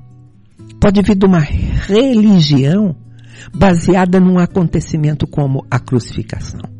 pode 0.80 1.00
vir 1.02 1.16
de 1.16 1.26
uma 1.26 1.40
religião 1.40 2.96
baseada 3.54 4.20
num 4.20 4.38
acontecimento 4.38 5.26
como 5.26 5.64
a 5.70 5.78
crucificação? 5.78 6.72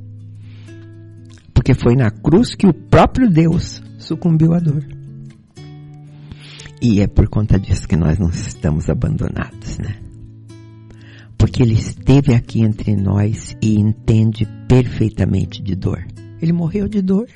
porque 1.62 1.74
foi 1.74 1.94
na 1.94 2.10
cruz 2.10 2.56
que 2.56 2.66
o 2.66 2.74
próprio 2.74 3.30
Deus 3.30 3.80
sucumbiu 3.96 4.52
à 4.52 4.58
dor. 4.58 4.84
E 6.82 7.00
é 7.00 7.06
por 7.06 7.28
conta 7.28 7.56
disso 7.56 7.86
que 7.86 7.94
nós 7.94 8.18
não 8.18 8.30
estamos 8.30 8.90
abandonados, 8.90 9.78
né? 9.78 9.94
Porque 11.42 11.60
Ele 11.60 11.74
esteve 11.74 12.34
aqui 12.34 12.60
entre 12.60 12.94
nós 12.94 13.56
e 13.60 13.74
entende 13.74 14.46
perfeitamente 14.68 15.60
de 15.60 15.74
dor. 15.74 16.06
Ele 16.40 16.52
morreu 16.52 16.86
de 16.86 17.02
dor. 17.02 17.26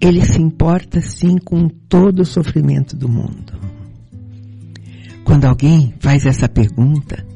Ele 0.00 0.24
se 0.24 0.40
importa 0.40 1.02
sim 1.02 1.36
com 1.36 1.68
todo 1.68 2.20
o 2.20 2.24
sofrimento 2.24 2.96
do 2.96 3.10
mundo. 3.10 3.52
Quando 5.22 5.44
alguém 5.44 5.92
faz 6.00 6.24
essa 6.24 6.48
pergunta, 6.48 7.26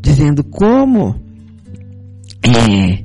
dizendo 0.00 0.44
como 0.44 1.20
é, 2.44 3.04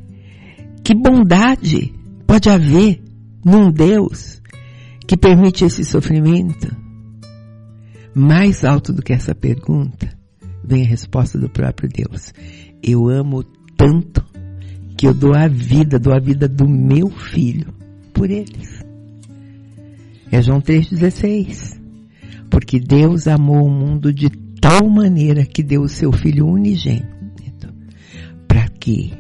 que 0.84 0.94
bondade 0.94 1.96
pode 2.28 2.48
haver 2.48 3.02
num 3.44 3.72
Deus 3.72 4.40
que 5.08 5.18
permite 5.18 5.66
esse 5.66 5.84
sofrimento? 5.84 6.68
Mais 8.14 8.64
alto 8.64 8.94
do 8.94 9.02
que 9.02 9.14
essa 9.14 9.34
pergunta, 9.34 10.15
vem 10.68 10.84
a 10.84 10.88
resposta 10.88 11.38
do 11.38 11.50
próprio 11.50 11.90
Deus. 11.90 12.34
Eu 12.82 13.10
amo 13.10 13.44
tanto 13.78 14.26
que 14.98 15.08
eu 15.08 15.14
dou 15.14 15.36
a 15.36 15.48
vida, 15.48 16.00
dou 16.00 16.14
a 16.14 16.20
vida 16.20 16.48
do 16.48 16.68
meu 16.68 17.10
filho 17.10 17.74
por 18.14 18.30
eles. 18.30 18.84
É 20.32 20.42
João 20.42 20.60
3,16. 20.60 21.80
Porque 22.50 22.80
Deus 22.80 23.28
amou 23.28 23.66
o 23.66 23.72
mundo 23.72 24.14
de 24.14 24.30
tal 24.60 24.90
maneira 24.90 25.46
que 25.46 25.62
deu 25.62 25.82
o 25.82 25.90
seu 25.90 26.12
filho 26.12 26.48
unigênito 26.48 27.16
para 28.48 28.68
que 28.70 29.14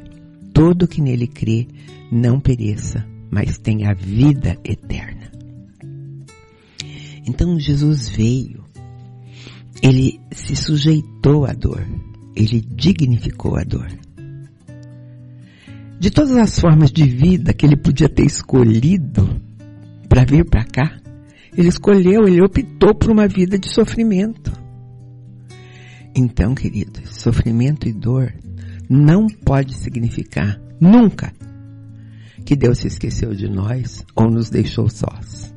todo 0.53 0.87
que 0.87 1.01
nele 1.01 1.27
crê 1.27 1.67
não 2.11 2.39
pereça, 2.39 3.05
mas 3.29 3.57
tenha 3.57 3.93
vida 3.93 4.57
eterna. 4.63 5.31
Então 7.27 7.59
Jesus 7.59 8.09
veio, 8.09 8.64
ele 9.81 10.19
se 10.31 10.55
sujeitou 10.55 11.45
à 11.45 11.53
dor, 11.53 11.85
ele 12.35 12.61
dignificou 12.61 13.57
a 13.57 13.63
dor. 13.63 13.87
De 15.99 16.09
todas 16.11 16.35
as 16.35 16.59
formas 16.59 16.91
de 16.91 17.05
vida 17.05 17.53
que 17.53 17.65
ele 17.65 17.77
podia 17.77 18.09
ter 18.09 18.25
escolhido 18.25 19.41
para 20.09 20.25
vir 20.25 20.45
para 20.45 20.65
cá, 20.65 20.97
ele 21.57 21.69
escolheu, 21.69 22.27
ele 22.27 22.41
optou 22.41 22.93
por 22.93 23.11
uma 23.11 23.27
vida 23.27 23.57
de 23.57 23.73
sofrimento. 23.73 24.51
Então, 26.13 26.53
queridos, 26.53 27.15
sofrimento 27.15 27.87
e 27.87 27.93
dor 27.93 28.33
não 28.89 29.27
pode 29.27 29.73
significar 29.73 30.59
nunca 30.79 31.33
que 32.45 32.55
Deus 32.55 32.79
se 32.79 32.87
esqueceu 32.87 33.33
de 33.33 33.49
nós 33.49 34.05
ou 34.15 34.29
nos 34.29 34.49
deixou 34.49 34.89
sós. 34.89 35.53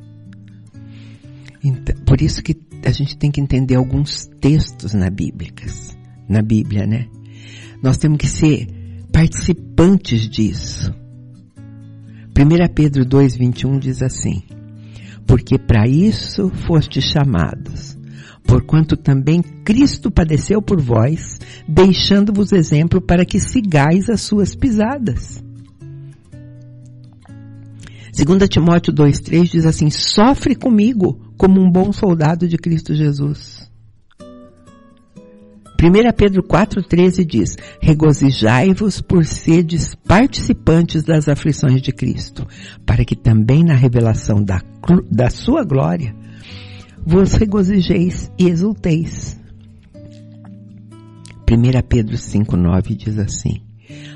Então, 1.63 1.95
por 2.05 2.21
isso 2.21 2.41
que 2.41 2.53
a 2.83 2.91
gente 2.91 3.17
tem 3.17 3.31
que 3.31 3.41
entender 3.41 3.75
alguns 3.75 4.25
textos 4.39 4.93
na 4.93 5.09
Bíblia, 5.09 5.51
na 6.27 6.41
Bíblia, 6.41 6.85
né? 6.85 7.07
Nós 7.81 7.97
temos 7.97 8.17
que 8.17 8.27
ser 8.27 8.67
participantes 9.11 10.27
disso. 10.29 10.93
1 12.37 12.73
Pedro 12.73 13.05
2:21 13.05 13.79
diz 13.79 14.01
assim: 14.01 14.43
Porque 15.25 15.57
para 15.57 15.87
isso 15.87 16.49
fostes 16.67 17.03
chamados, 17.03 17.97
porquanto 18.45 18.95
também 18.95 19.41
Cristo 19.41 20.09
padeceu 20.09 20.61
por 20.61 20.81
vós, 20.81 21.39
deixando-vos 21.67 22.51
exemplo 22.51 23.01
para 23.01 23.25
que 23.25 23.39
sigais 23.39 24.09
as 24.09 24.21
suas 24.21 24.55
pisadas. 24.55 25.43
2 28.25 28.49
Timóteo 28.49 28.93
2,3 28.93 29.49
diz 29.49 29.65
assim, 29.65 29.89
sofre 29.89 30.53
comigo 30.53 31.33
como 31.37 31.61
um 31.61 31.71
bom 31.71 31.93
soldado 31.93 32.49
de 32.49 32.57
Cristo 32.57 32.93
Jesus. 32.93 33.71
1 35.81 36.11
Pedro 36.17 36.43
4,13 36.43 37.25
diz, 37.25 37.55
regozijai-vos 37.81 38.99
por 38.99 39.25
seres 39.25 39.95
participantes 39.95 41.03
das 41.03 41.29
aflições 41.29 41.81
de 41.81 41.93
Cristo, 41.93 42.45
para 42.85 43.05
que 43.05 43.15
também 43.15 43.63
na 43.63 43.75
revelação 43.75 44.43
da, 44.43 44.61
da 45.09 45.29
sua 45.29 45.63
glória 45.63 46.13
vos 47.05 47.33
regozijeis 47.35 48.29
e 48.37 48.49
exulteis. 48.49 49.39
1 51.49 51.87
Pedro 51.87 52.17
5,9 52.17 52.97
diz 52.97 53.17
assim, 53.17 53.61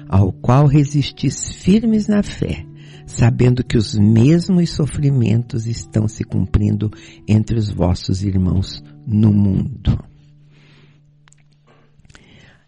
ao 0.09 0.33
qual 0.33 0.67
resistis 0.67 1.53
firmes 1.53 2.09
na 2.09 2.21
fé, 2.21 2.65
sabendo 3.05 3.63
que 3.63 3.77
os 3.77 3.95
mesmos 3.95 4.69
sofrimentos 4.71 5.65
estão 5.65 6.07
se 6.07 6.23
cumprindo 6.23 6.91
entre 7.27 7.57
os 7.57 7.69
vossos 7.69 8.23
irmãos 8.23 8.83
no 9.05 9.31
mundo. 9.31 9.97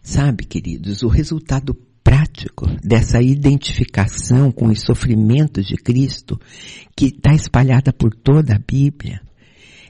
Sabe, 0.01 0.45
queridos, 0.45 1.01
o 1.01 1.07
resultado 1.07 1.75
prático 2.03 2.67
dessa 2.83 3.21
identificação 3.21 4.51
com 4.51 4.67
os 4.67 4.81
sofrimentos 4.81 5.65
de 5.65 5.75
Cristo, 5.75 6.39
que 6.95 7.07
está 7.07 7.33
espalhada 7.33 7.91
por 7.91 8.13
toda 8.13 8.55
a 8.55 8.59
Bíblia, 8.59 9.21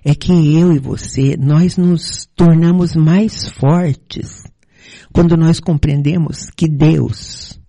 é 0.05 0.15
que 0.15 0.31
eu 0.31 0.71
e 0.71 0.79
você, 0.79 1.35
nós 1.35 1.75
nos 1.75 2.25
tornamos 2.35 2.95
mais 2.95 3.49
fortes 3.49 4.43
quando 5.11 5.35
nós 5.35 5.59
compreendemos 5.59 6.49
que 6.55 6.67
Deus, 6.67 7.59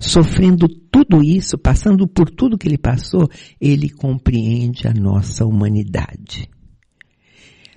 sofrendo 0.00 0.68
tudo 0.68 1.22
isso, 1.22 1.58
passando 1.58 2.06
por 2.06 2.30
tudo 2.30 2.58
que 2.58 2.68
ele 2.68 2.78
passou, 2.78 3.28
ele 3.60 3.88
compreende 3.90 4.86
a 4.86 4.92
nossa 4.92 5.44
humanidade. 5.44 6.48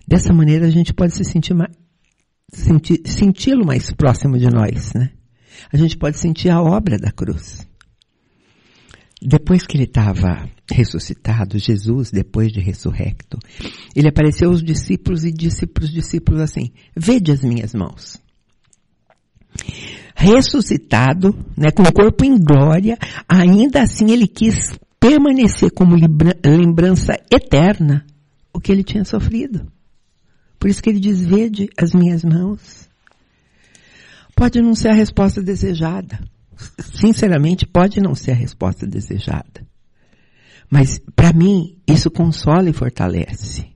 Dessa 0.07 0.33
maneira 0.33 0.65
a 0.65 0.71
gente 0.71 0.93
pode 0.93 1.13
se 1.13 1.23
sentir 1.23 1.53
mais, 1.53 1.71
senti-lo 3.05 3.65
mais 3.65 3.91
próximo 3.91 4.37
de 4.37 4.47
nós, 4.47 4.93
né? 4.93 5.11
A 5.71 5.77
gente 5.77 5.97
pode 5.97 6.17
sentir 6.17 6.49
a 6.49 6.61
obra 6.61 6.97
da 6.97 7.11
cruz. 7.11 7.67
Depois 9.21 9.65
que 9.67 9.75
ele 9.75 9.83
estava 9.83 10.49
ressuscitado, 10.71 11.59
Jesus, 11.59 12.09
depois 12.09 12.51
de 12.53 12.61
ressurrecto, 12.61 13.37
ele 13.93 14.07
apareceu 14.07 14.49
aos 14.49 14.63
discípulos 14.63 15.25
e 15.25 15.31
disse 15.31 15.67
para 15.67 15.83
os 15.83 15.91
discípulos 15.91 16.41
assim, 16.41 16.71
vede 16.95 17.31
as 17.31 17.43
minhas 17.43 17.73
mãos. 17.73 18.17
Ressuscitado, 20.21 21.33
né, 21.55 21.71
com 21.71 21.83
o 21.83 21.93
corpo 21.93 22.25
em 22.25 22.37
glória, 22.37 22.97
ainda 23.25 23.81
assim 23.81 24.11
ele 24.11 24.27
quis 24.27 24.77
permanecer 24.99 25.71
como 25.71 25.95
lembrança 26.43 27.13
eterna 27.31 28.05
o 28.53 28.59
que 28.59 28.69
ele 28.69 28.83
tinha 28.83 29.05
sofrido. 29.05 29.71
Por 30.59 30.69
isso 30.69 30.83
que 30.83 30.89
ele 30.89 30.99
diz, 30.99 31.21
vede 31.25 31.69
as 31.77 31.93
minhas 31.93 32.25
mãos. 32.25 32.89
Pode 34.35 34.61
não 34.61 34.75
ser 34.75 34.89
a 34.89 34.93
resposta 34.93 35.41
desejada. 35.41 36.19
Sinceramente, 36.93 37.65
pode 37.65 38.01
não 38.01 38.13
ser 38.13 38.31
a 38.31 38.35
resposta 38.35 38.85
desejada. 38.85 39.65
Mas, 40.69 40.99
para 41.15 41.31
mim, 41.31 41.77
isso 41.87 42.11
consola 42.11 42.69
e 42.69 42.73
fortalece. 42.73 43.67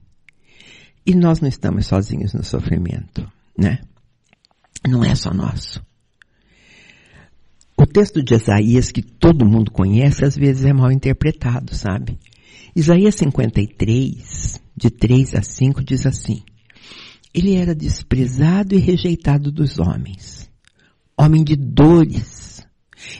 E 1.06 1.14
nós 1.14 1.40
não 1.40 1.48
estamos 1.48 1.86
sozinhos 1.86 2.34
no 2.34 2.44
sofrimento, 2.44 3.26
né? 3.58 3.78
Não 4.86 5.02
é 5.02 5.14
só 5.14 5.32
nosso. 5.32 5.82
Texto 7.94 8.22
de 8.22 8.34
Isaías, 8.34 8.90
que 8.90 9.00
todo 9.00 9.46
mundo 9.46 9.70
conhece, 9.70 10.24
às 10.24 10.36
vezes 10.36 10.64
é 10.64 10.72
mal 10.72 10.90
interpretado, 10.90 11.74
sabe? 11.74 12.18
Isaías 12.74 13.14
53, 13.14 14.60
de 14.76 14.90
3 14.90 15.36
a 15.36 15.42
5, 15.42 15.84
diz 15.84 16.04
assim: 16.04 16.42
ele 17.34 17.54
era 17.54 17.74
desprezado 17.74 18.74
e 18.74 18.78
rejeitado 18.78 19.50
dos 19.50 19.78
homens. 19.78 20.48
Homem 21.16 21.44
de 21.44 21.54
dores, 21.54 22.64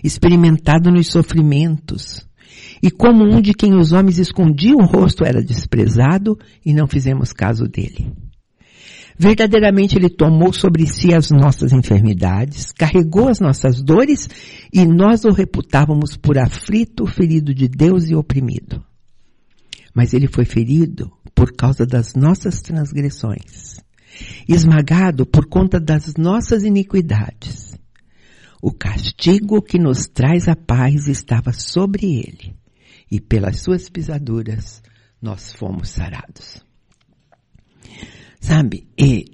experimentado 0.03 0.91
nos 0.91 1.09
sofrimentos. 1.09 2.25
E 2.83 2.91
como 2.91 3.25
um 3.25 3.41
de 3.41 3.55
quem 3.55 3.75
os 3.75 3.93
homens 3.93 4.19
escondiam 4.19 4.79
o 4.79 4.87
rosto 4.87 5.25
era 5.25 5.43
desprezado 5.43 6.37
e 6.65 6.75
não 6.75 6.87
fizemos 6.87 7.33
caso 7.33 7.69
dele. 7.69 8.13
Verdadeiramente 9.17 9.97
ele 9.97 10.09
tomou 10.09 10.53
sobre 10.53 10.87
si 10.87 11.15
as 11.15 11.31
nossas 11.31 11.73
enfermidades, 11.73 12.73
carregou 12.73 13.29
as 13.29 13.41
nossas 13.41 13.81
dores 13.83 14.29
e 14.73 14.85
nós 14.85 15.25
o 15.25 15.31
reputávamos 15.31 16.17
por 16.17 16.37
aflito, 16.37 17.07
ferido 17.07 17.55
de 17.55 17.69
Deus 17.69 18.11
e 18.11 18.15
oprimido. 18.15 18.85
Mas 19.95 20.13
ele 20.13 20.27
foi 20.27 20.45
ferido 20.45 21.13
por 21.35 21.53
causa 21.53 21.87
das 21.87 22.15
nossas 22.15 22.61
transgressões 22.61 23.85
esmagado 24.49 25.27
por 25.27 25.47
conta 25.47 25.81
das 25.81 26.15
nossas 26.17 26.63
iniquidades. 26.63 27.77
O 28.63 28.73
castigo 28.73 29.61
que 29.61 29.79
nos 29.79 30.07
traz 30.07 30.49
a 30.49 30.57
paz 30.57 31.07
estava 31.07 31.53
sobre 31.53 32.17
ele, 32.17 32.55
e 33.11 33.21
pelas 33.21 33.61
suas 33.61 33.91
pisaduras 33.91 34.83
nós 35.21 35.53
fomos 35.53 35.91
sarados. 35.91 36.65
Sabe, 38.45 38.87
e 38.99 39.25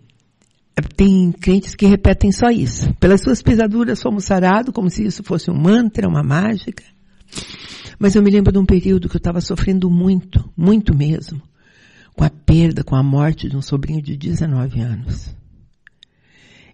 tem 0.94 1.32
crentes 1.32 1.74
que 1.74 1.84
repetem 1.84 2.30
só 2.30 2.48
isso. 2.48 2.94
Pelas 2.94 3.20
suas 3.20 3.42
pisaduras 3.42 4.00
fomos 4.00 4.24
sarados, 4.24 4.72
como 4.72 4.88
se 4.88 5.04
isso 5.04 5.24
fosse 5.24 5.50
um 5.50 5.60
mantra, 5.60 6.08
uma 6.08 6.22
mágica. 6.22 6.84
Mas 7.98 8.14
eu 8.14 8.22
me 8.22 8.30
lembro 8.30 8.52
de 8.52 8.58
um 8.60 8.64
período 8.64 9.08
que 9.08 9.16
eu 9.16 9.18
estava 9.18 9.40
sofrendo 9.40 9.90
muito, 9.90 10.48
muito 10.56 10.96
mesmo 10.96 11.42
com 12.14 12.22
a 12.22 12.30
perda, 12.30 12.84
com 12.84 12.94
a 12.94 13.02
morte 13.02 13.48
de 13.48 13.56
um 13.56 13.62
sobrinho 13.62 14.00
de 14.00 14.16
19 14.16 14.80
anos. 14.80 15.34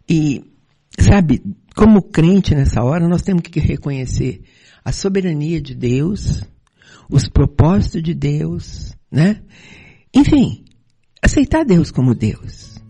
E, 0.06 0.44
sabe, 0.98 1.42
como 1.74 2.02
crente 2.02 2.54
nessa 2.54 2.84
hora, 2.84 3.08
nós 3.08 3.22
temos 3.22 3.44
que 3.44 3.60
reconhecer 3.60 4.42
a 4.84 4.92
soberania 4.92 5.58
de 5.58 5.74
Deus, 5.74 6.44
os 7.08 7.30
propósitos 7.30 8.02
de 8.02 8.12
Deus, 8.12 8.94
né? 9.10 9.40
Enfim, 10.14 10.65
aceitar 11.26 11.64
Deus 11.64 11.90
como 11.90 12.14
Deus. 12.14 12.80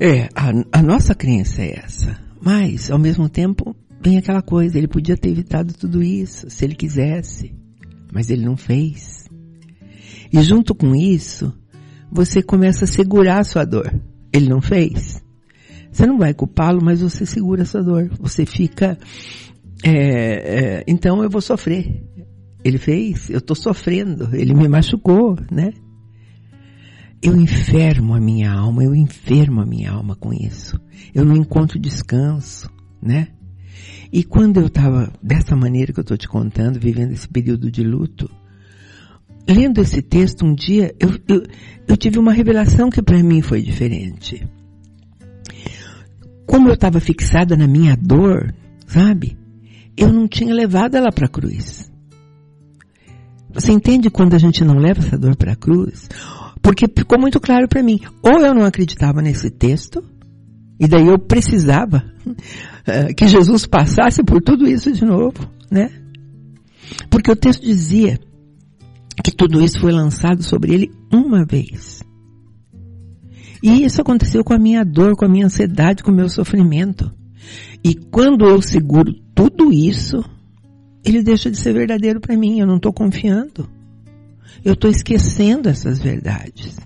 É, 0.00 0.28
a, 0.34 0.50
a 0.72 0.82
nossa 0.82 1.14
crença 1.14 1.62
é 1.62 1.78
essa. 1.78 2.18
Mas, 2.40 2.90
ao 2.90 2.98
mesmo 2.98 3.28
tempo, 3.28 3.76
vem 4.02 4.18
aquela 4.18 4.42
coisa, 4.42 4.76
ele 4.76 4.88
podia 4.88 5.16
ter 5.16 5.30
evitado 5.30 5.72
tudo 5.72 6.02
isso, 6.02 6.50
se 6.50 6.64
ele 6.64 6.74
quisesse. 6.74 7.54
Mas 8.12 8.28
ele 8.28 8.44
não 8.44 8.56
fez. 8.56 9.28
E 10.32 10.42
junto 10.42 10.74
com 10.74 10.94
isso, 10.94 11.52
você 12.10 12.42
começa 12.42 12.84
a 12.84 12.88
segurar 12.88 13.40
a 13.40 13.44
sua 13.44 13.64
dor. 13.64 13.92
Ele 14.32 14.48
não 14.48 14.60
fez. 14.60 15.22
Você 15.90 16.06
não 16.06 16.18
vai 16.18 16.34
culpá-lo, 16.34 16.82
mas 16.82 17.00
você 17.00 17.24
segura 17.24 17.62
a 17.62 17.66
sua 17.66 17.82
dor. 17.82 18.10
Você 18.18 18.44
fica, 18.44 18.98
é, 19.84 19.90
é, 19.92 20.84
então 20.88 21.22
eu 21.22 21.30
vou 21.30 21.40
sofrer. 21.40 22.02
Ele 22.64 22.78
fez, 22.78 23.28
eu 23.28 23.38
estou 23.38 23.54
sofrendo, 23.54 24.34
ele 24.34 24.54
me 24.54 24.66
machucou, 24.66 25.36
né? 25.50 25.72
Eu 27.24 27.34
enfermo 27.38 28.14
a 28.14 28.20
minha 28.20 28.52
alma, 28.52 28.84
eu 28.84 28.94
enfermo 28.94 29.62
a 29.62 29.64
minha 29.64 29.90
alma 29.90 30.14
com 30.14 30.30
isso. 30.30 30.78
Eu 31.14 31.24
não 31.24 31.34
encontro 31.34 31.78
descanso, 31.78 32.70
né? 33.00 33.28
E 34.12 34.22
quando 34.22 34.60
eu 34.60 34.66
estava 34.66 35.10
dessa 35.22 35.56
maneira 35.56 35.90
que 35.90 35.98
eu 35.98 36.02
estou 36.02 36.18
te 36.18 36.28
contando, 36.28 36.78
vivendo 36.78 37.12
esse 37.12 37.26
período 37.26 37.70
de 37.70 37.82
luto, 37.82 38.30
lendo 39.48 39.80
esse 39.80 40.02
texto 40.02 40.44
um 40.44 40.54
dia, 40.54 40.94
eu, 41.00 41.18
eu, 41.26 41.42
eu 41.88 41.96
tive 41.96 42.18
uma 42.18 42.30
revelação 42.30 42.90
que 42.90 43.00
para 43.00 43.22
mim 43.22 43.40
foi 43.40 43.62
diferente. 43.62 44.46
Como 46.46 46.68
eu 46.68 46.74
estava 46.74 47.00
fixada 47.00 47.56
na 47.56 47.66
minha 47.66 47.96
dor, 47.96 48.54
sabe? 48.86 49.38
Eu 49.96 50.12
não 50.12 50.28
tinha 50.28 50.52
levado 50.52 50.94
ela 50.94 51.10
para 51.10 51.24
a 51.24 51.30
cruz. 51.30 51.90
Você 53.50 53.72
entende 53.72 54.10
quando 54.10 54.34
a 54.34 54.38
gente 54.38 54.62
não 54.62 54.76
leva 54.76 55.00
essa 55.00 55.16
dor 55.16 55.36
para 55.36 55.52
a 55.52 55.56
cruz? 55.56 56.06
Porque 56.64 56.86
ficou 56.88 57.20
muito 57.20 57.38
claro 57.38 57.68
para 57.68 57.82
mim. 57.82 58.00
Ou 58.22 58.40
eu 58.40 58.54
não 58.54 58.64
acreditava 58.64 59.20
nesse 59.20 59.50
texto, 59.50 60.02
e 60.80 60.88
daí 60.88 61.06
eu 61.06 61.18
precisava 61.18 62.02
uh, 62.26 63.12
que 63.14 63.28
Jesus 63.28 63.66
passasse 63.66 64.24
por 64.24 64.42
tudo 64.42 64.66
isso 64.66 64.90
de 64.90 65.04
novo, 65.04 65.46
né? 65.70 65.90
Porque 67.10 67.30
o 67.30 67.36
texto 67.36 67.62
dizia 67.62 68.18
que 69.22 69.30
tudo 69.30 69.62
isso 69.62 69.78
foi 69.78 69.92
lançado 69.92 70.42
sobre 70.42 70.72
ele 70.72 70.90
uma 71.12 71.44
vez. 71.44 72.02
E 73.62 73.84
isso 73.84 74.00
aconteceu 74.00 74.42
com 74.42 74.54
a 74.54 74.58
minha 74.58 74.84
dor, 74.84 75.16
com 75.16 75.26
a 75.26 75.28
minha 75.28 75.46
ansiedade, 75.46 76.02
com 76.02 76.10
o 76.10 76.14
meu 76.14 76.30
sofrimento. 76.30 77.12
E 77.84 77.94
quando 77.94 78.46
eu 78.46 78.60
seguro 78.62 79.12
tudo 79.34 79.70
isso, 79.70 80.24
ele 81.04 81.22
deixa 81.22 81.50
de 81.50 81.58
ser 81.58 81.74
verdadeiro 81.74 82.20
para 82.20 82.36
mim. 82.36 82.58
Eu 82.58 82.66
não 82.66 82.76
estou 82.76 82.92
confiando. 82.92 83.68
Eu 84.62 84.74
estou 84.74 84.90
esquecendo 84.90 85.68
essas 85.68 85.98
verdades. 85.98 86.76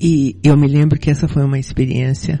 E 0.00 0.38
eu 0.42 0.56
me 0.56 0.66
lembro 0.66 0.98
que 0.98 1.10
essa 1.10 1.28
foi 1.28 1.44
uma 1.44 1.58
experiência 1.58 2.40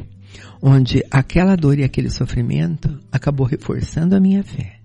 onde 0.62 1.02
aquela 1.10 1.56
dor 1.56 1.78
e 1.78 1.84
aquele 1.84 2.10
sofrimento 2.10 2.98
acabou 3.10 3.46
reforçando 3.46 4.14
a 4.14 4.20
minha 4.20 4.42
fé. 4.42 4.80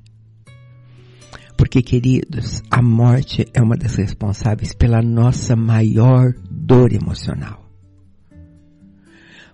Porque, 1.57 1.81
queridos, 1.81 2.61
a 2.69 2.81
morte 2.81 3.47
é 3.53 3.61
uma 3.61 3.77
das 3.77 3.95
responsáveis 3.95 4.73
pela 4.73 5.01
nossa 5.01 5.55
maior 5.55 6.33
dor 6.49 6.91
emocional. 6.91 7.65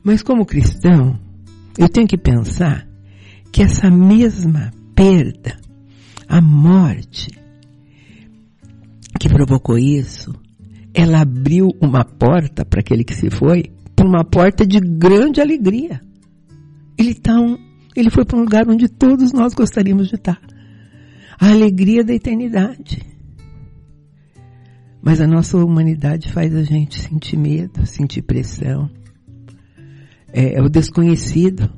Mas 0.03 0.23
como 0.23 0.45
cristão, 0.45 1.19
eu 1.77 1.87
tenho 1.87 2.07
que 2.07 2.17
pensar 2.17 2.87
que 3.51 3.61
essa 3.61 3.89
mesma 3.89 4.71
perda, 4.95 5.59
a 6.27 6.41
morte 6.41 7.29
que 9.21 9.29
provocou 9.29 9.77
isso, 9.77 10.33
ela 10.95 11.21
abriu 11.21 11.69
uma 11.79 12.03
porta 12.03 12.65
para 12.65 12.79
aquele 12.79 13.03
que 13.03 13.13
se 13.13 13.29
foi, 13.29 13.65
uma 13.99 14.25
porta 14.25 14.65
de 14.65 14.79
grande 14.79 15.39
alegria. 15.39 16.01
Ele 16.97 17.13
tá 17.13 17.39
um, 17.39 17.55
ele 17.95 18.09
foi 18.09 18.25
para 18.25 18.35
um 18.35 18.41
lugar 18.41 18.67
onde 18.67 18.87
todos 18.89 19.31
nós 19.31 19.53
gostaríamos 19.53 20.07
de 20.07 20.15
estar. 20.15 20.41
A 21.39 21.51
alegria 21.51 22.03
da 22.03 22.15
eternidade. 22.15 22.99
Mas 25.03 25.21
a 25.21 25.27
nossa 25.27 25.55
humanidade 25.55 26.31
faz 26.31 26.55
a 26.55 26.63
gente 26.63 26.99
sentir 26.99 27.37
medo, 27.37 27.85
sentir 27.85 28.23
pressão. 28.23 28.89
É, 30.33 30.57
é 30.57 30.61
o 30.63 30.69
desconhecido. 30.69 31.71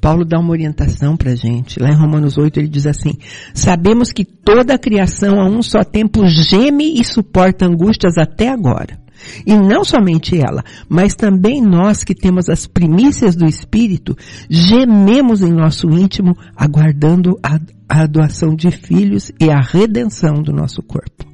Paulo 0.00 0.24
dá 0.24 0.38
uma 0.38 0.50
orientação 0.50 1.16
para 1.16 1.30
a 1.30 1.36
gente. 1.36 1.80
Lá 1.80 1.90
em 1.90 1.96
Romanos 1.96 2.36
8 2.36 2.58
ele 2.58 2.68
diz 2.68 2.86
assim: 2.86 3.16
Sabemos 3.54 4.12
que 4.12 4.24
toda 4.24 4.74
a 4.74 4.78
criação 4.78 5.40
a 5.40 5.44
um 5.44 5.62
só 5.62 5.84
tempo 5.84 6.26
geme 6.26 7.00
e 7.00 7.04
suporta 7.04 7.66
angústias 7.66 8.18
até 8.18 8.48
agora. 8.48 9.00
E 9.46 9.54
não 9.54 9.84
somente 9.84 10.36
ela, 10.36 10.64
mas 10.88 11.14
também 11.14 11.60
nós 11.62 12.02
que 12.02 12.14
temos 12.14 12.48
as 12.48 12.66
primícias 12.66 13.36
do 13.36 13.46
Espírito, 13.46 14.16
gememos 14.50 15.42
em 15.42 15.52
nosso 15.52 15.88
íntimo, 15.90 16.36
aguardando 16.56 17.38
a, 17.42 17.60
a 17.88 18.06
doação 18.06 18.54
de 18.54 18.70
filhos 18.70 19.30
e 19.40 19.50
a 19.50 19.60
redenção 19.60 20.42
do 20.42 20.52
nosso 20.52 20.82
corpo. 20.82 21.24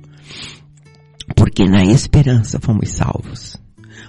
Porque 1.35 1.65
na 1.65 1.85
esperança 1.85 2.59
fomos 2.61 2.91
salvos. 2.91 3.57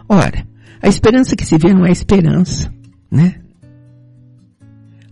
Ora, 0.08 0.45
a 0.82 0.88
esperança 0.88 1.36
que 1.36 1.45
se 1.45 1.58
vê 1.58 1.73
não 1.73 1.86
é 1.86 1.91
esperança, 1.91 2.71
né? 3.12 3.36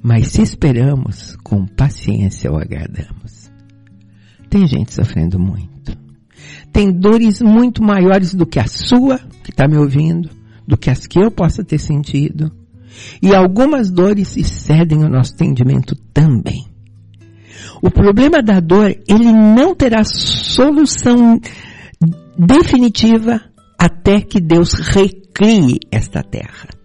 Mas 0.07 0.27
se 0.29 0.41
esperamos, 0.41 1.35
com 1.43 1.65
paciência 1.65 2.51
o 2.51 2.55
aguardamos. 2.55 3.51
Tem 4.49 4.65
gente 4.65 4.93
sofrendo 4.93 5.37
muito 5.37 5.77
tem 6.77 6.91
dores 6.91 7.41
muito 7.41 7.83
maiores 7.83 8.35
do 8.35 8.45
que 8.45 8.59
a 8.59 8.67
sua, 8.67 9.17
que 9.43 9.49
está 9.49 9.67
me 9.67 9.77
ouvindo, 9.77 10.29
do 10.67 10.77
que 10.77 10.91
as 10.91 11.07
que 11.07 11.19
eu 11.19 11.31
possa 11.31 11.63
ter 11.63 11.79
sentido. 11.79 12.51
E 13.19 13.33
algumas 13.33 13.89
dores 13.89 14.37
excedem 14.37 15.03
o 15.03 15.09
nosso 15.09 15.33
entendimento 15.33 15.95
também. 16.13 16.67
O 17.81 17.89
problema 17.89 18.43
da 18.43 18.59
dor, 18.59 18.95
ele 19.07 19.31
não 19.31 19.73
terá 19.73 20.03
solução 20.03 21.39
definitiva 22.37 23.41
até 23.75 24.21
que 24.21 24.39
Deus 24.39 24.73
recrie 24.73 25.79
esta 25.91 26.21
terra. 26.21 26.76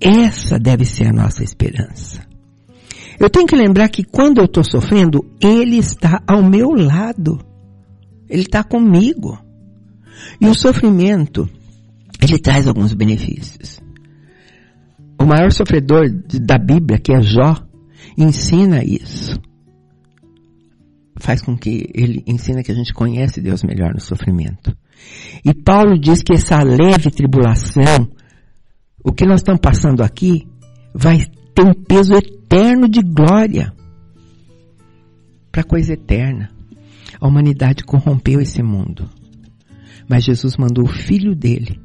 Essa 0.00 0.58
deve 0.58 0.84
ser 0.84 1.08
a 1.08 1.12
nossa 1.12 1.44
esperança. 1.44 2.20
Eu 3.18 3.28
tenho 3.28 3.46
que 3.46 3.54
lembrar 3.54 3.88
que 3.90 4.02
quando 4.02 4.38
eu 4.38 4.46
estou 4.46 4.64
sofrendo, 4.64 5.24
Ele 5.40 5.76
está 5.76 6.22
ao 6.26 6.42
meu 6.42 6.70
lado. 6.70 7.38
Ele 8.28 8.42
está 8.42 8.64
comigo. 8.64 9.38
E 10.40 10.46
o 10.46 10.54
sofrimento, 10.54 11.48
ele 12.22 12.38
traz 12.38 12.66
alguns 12.66 12.94
benefícios. 12.94 13.80
O 15.20 15.24
maior 15.24 15.50
sofredor 15.52 16.08
da 16.40 16.56
Bíblia, 16.56 16.98
que 16.98 17.12
é 17.12 17.20
Jó, 17.20 17.56
ensina 18.16 18.82
isso. 18.84 19.38
Faz 21.18 21.42
com 21.42 21.56
que 21.56 21.90
ele 21.94 22.22
ensina 22.26 22.62
que 22.62 22.72
a 22.72 22.74
gente 22.74 22.94
conhece 22.94 23.42
Deus 23.42 23.62
melhor 23.62 23.92
no 23.92 24.00
sofrimento. 24.00 24.74
E 25.44 25.52
Paulo 25.52 25.98
diz 25.98 26.22
que 26.22 26.32
essa 26.32 26.62
leve 26.62 27.10
tribulação, 27.10 28.08
o 29.04 29.12
que 29.12 29.26
nós 29.26 29.40
estamos 29.40 29.60
passando 29.60 30.02
aqui, 30.02 30.46
vai 30.94 31.18
ter 31.54 31.62
um 31.62 31.72
peso 31.72 32.14
eterno 32.14 32.88
de 32.88 33.00
glória 33.00 33.72
para 35.50 35.64
coisa 35.64 35.94
eterna. 35.94 36.50
A 37.20 37.26
humanidade 37.26 37.84
corrompeu 37.84 38.40
esse 38.40 38.62
mundo. 38.62 39.08
Mas 40.08 40.24
Jesus 40.24 40.56
mandou 40.56 40.84
o 40.84 40.92
filho 40.92 41.34
dele 41.34 41.80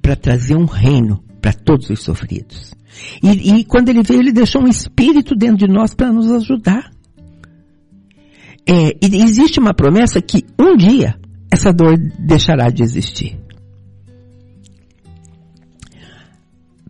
para 0.00 0.16
trazer 0.16 0.56
um 0.56 0.66
reino 0.66 1.22
para 1.40 1.52
todos 1.52 1.90
os 1.90 2.02
sofridos. 2.02 2.74
E, 3.22 3.58
e, 3.58 3.64
quando 3.64 3.88
ele 3.88 4.02
veio, 4.02 4.20
ele 4.20 4.32
deixou 4.32 4.62
um 4.62 4.68
espírito 4.68 5.34
dentro 5.34 5.66
de 5.66 5.72
nós 5.72 5.94
para 5.94 6.12
nos 6.12 6.30
ajudar. 6.30 6.90
É, 8.66 8.96
existe 9.02 9.58
uma 9.58 9.74
promessa 9.74 10.22
que 10.22 10.44
um 10.58 10.76
dia 10.76 11.18
essa 11.50 11.72
dor 11.72 11.96
deixará 12.18 12.68
de 12.68 12.82
existir. 12.82 13.38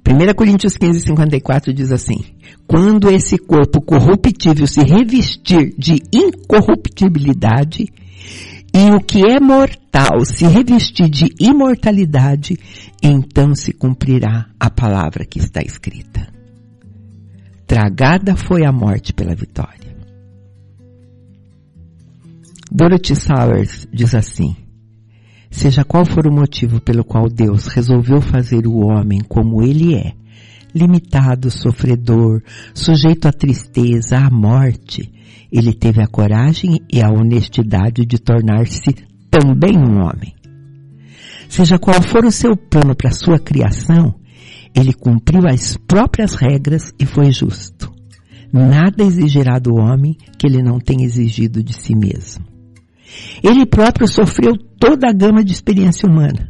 1 0.06 0.34
Coríntios 0.34 0.76
15, 0.76 1.00
54 1.00 1.72
diz 1.72 1.90
assim: 1.90 2.22
Quando 2.66 3.10
esse 3.10 3.38
corpo 3.38 3.80
corruptível 3.80 4.66
se 4.66 4.82
revestir 4.82 5.74
de 5.78 6.02
incorruptibilidade, 6.12 7.86
e 8.74 8.90
o 8.90 9.00
que 9.00 9.24
é 9.24 9.40
mortal 9.40 10.24
se 10.24 10.44
revestir 10.46 11.08
de 11.08 11.32
imortalidade, 11.40 12.58
então 13.02 13.54
se 13.54 13.72
cumprirá 13.72 14.46
a 14.60 14.68
palavra 14.68 15.24
que 15.24 15.38
está 15.38 15.62
escrita. 15.62 16.28
Tragada 17.66 18.36
foi 18.36 18.64
a 18.66 18.72
morte 18.72 19.12
pela 19.14 19.34
vitória. 19.34 19.94
Dorothy 22.70 23.14
Sowers 23.14 23.86
diz 23.92 24.14
assim: 24.14 24.56
Seja 25.54 25.84
qual 25.84 26.04
for 26.04 26.26
o 26.26 26.32
motivo 26.32 26.80
pelo 26.80 27.04
qual 27.04 27.28
Deus 27.28 27.68
resolveu 27.68 28.20
fazer 28.20 28.66
o 28.66 28.84
homem 28.88 29.20
como 29.20 29.62
ele 29.62 29.94
é, 29.94 30.12
limitado, 30.74 31.48
sofredor, 31.48 32.42
sujeito 32.74 33.28
à 33.28 33.32
tristeza, 33.32 34.18
à 34.18 34.28
morte, 34.28 35.12
ele 35.52 35.72
teve 35.72 36.02
a 36.02 36.08
coragem 36.08 36.80
e 36.92 37.00
a 37.00 37.08
honestidade 37.08 38.04
de 38.04 38.18
tornar-se 38.18 38.96
também 39.30 39.78
um 39.78 40.00
homem. 40.00 40.34
Seja 41.48 41.78
qual 41.78 42.02
for 42.02 42.24
o 42.24 42.32
seu 42.32 42.56
plano 42.56 42.96
para 42.96 43.12
sua 43.12 43.38
criação, 43.38 44.12
ele 44.74 44.92
cumpriu 44.92 45.46
as 45.46 45.76
próprias 45.76 46.34
regras 46.34 46.92
e 46.98 47.06
foi 47.06 47.30
justo. 47.30 47.92
Nada 48.52 49.04
exigirá 49.04 49.60
do 49.60 49.76
homem 49.76 50.16
que 50.36 50.48
ele 50.48 50.64
não 50.64 50.80
tenha 50.80 51.06
exigido 51.06 51.62
de 51.62 51.74
si 51.74 51.94
mesmo. 51.94 52.53
Ele 53.42 53.66
próprio 53.66 54.06
sofreu 54.06 54.56
toda 54.78 55.08
a 55.08 55.12
gama 55.12 55.44
de 55.44 55.52
experiência 55.52 56.08
humana. 56.08 56.48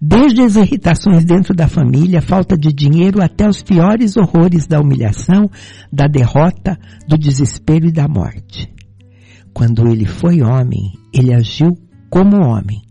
Desde 0.00 0.42
as 0.42 0.56
irritações 0.56 1.24
dentro 1.24 1.54
da 1.54 1.68
família, 1.68 2.22
falta 2.22 2.56
de 2.56 2.72
dinheiro, 2.72 3.22
até 3.22 3.48
os 3.48 3.62
piores 3.62 4.16
horrores 4.16 4.66
da 4.66 4.80
humilhação, 4.80 5.50
da 5.92 6.06
derrota, 6.06 6.78
do 7.06 7.18
desespero 7.18 7.86
e 7.86 7.92
da 7.92 8.08
morte. 8.08 8.72
Quando 9.52 9.86
ele 9.88 10.06
foi 10.06 10.42
homem, 10.42 10.92
ele 11.12 11.34
agiu 11.34 11.76
como 12.08 12.36
homem. 12.36 12.82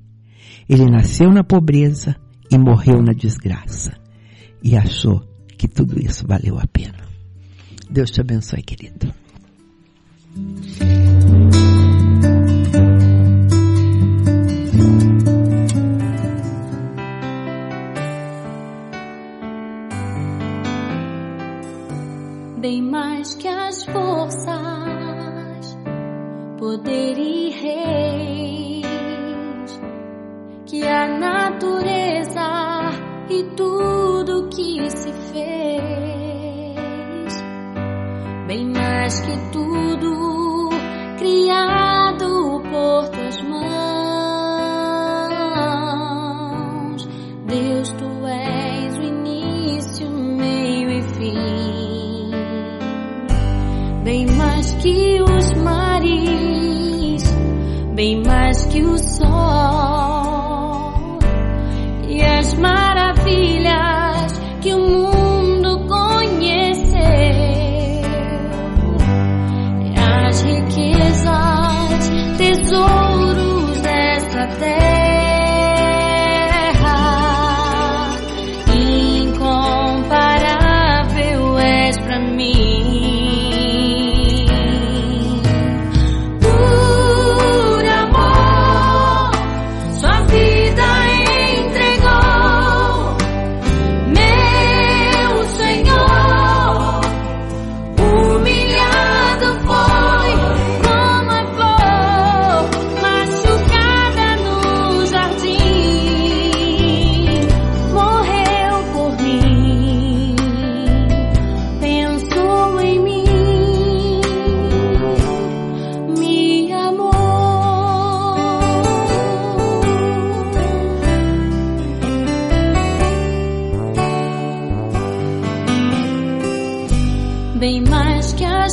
Ele 0.68 0.86
nasceu 0.86 1.32
na 1.32 1.44
pobreza 1.44 2.16
e 2.52 2.58
morreu 2.58 3.02
na 3.02 3.14
desgraça. 3.14 3.92
E 4.64 4.78
achou 4.78 5.22
que 5.58 5.68
tudo 5.68 6.00
isso 6.00 6.28
valeu 6.28 6.60
a 6.60 6.68
pena. 6.68 7.00
Deus 7.90 8.12
te 8.12 8.22
abençoe, 8.22 8.62
querido. 8.62 9.12
Bem 22.60 22.82
mais 22.82 23.36
que 23.36 23.48
as 23.48 23.86
forças, 23.86 25.78
poder 26.58 27.18
e 27.18 27.52
reis, 27.52 28.86
que 30.66 30.86
a 30.86 31.08
natureza 31.08 32.42
e 33.30 33.44
tudo 33.56 34.50
que 34.50 34.92
se 34.92 35.14
fez, 35.32 35.94
bem 38.48 38.66
mais 38.68 39.22
que 39.22 39.52
tudo 39.54 40.70
criado 41.18 41.69
bem 58.00 58.24
mais 58.24 58.66
que 58.68 58.82
o 58.82 58.98
sol 58.98 59.20
e 62.08 62.22
as 62.22 62.54
maravilhas 62.54 64.40
que 64.62 64.74
o 64.74 64.80
mundo 64.80 65.86
conheceu, 65.86 67.02
as 69.98 70.42
riquezas, 70.44 72.10
tesouros 72.38 73.82
dessa 73.82 74.48
terra. 74.60 74.89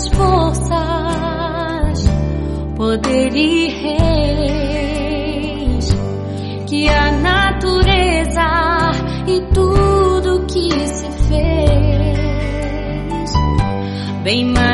Forças, 0.09 0.69
poder 2.77 3.35
e 3.35 3.69
reis, 3.69 5.17
que 6.67 6.89
a 6.89 7.13
natureza 7.13 8.93
e 9.27 9.41
tudo 9.53 10.45
que 10.47 10.71
se 10.89 11.11
fez, 11.29 11.51
bem 14.23 14.45
mais 14.45 14.66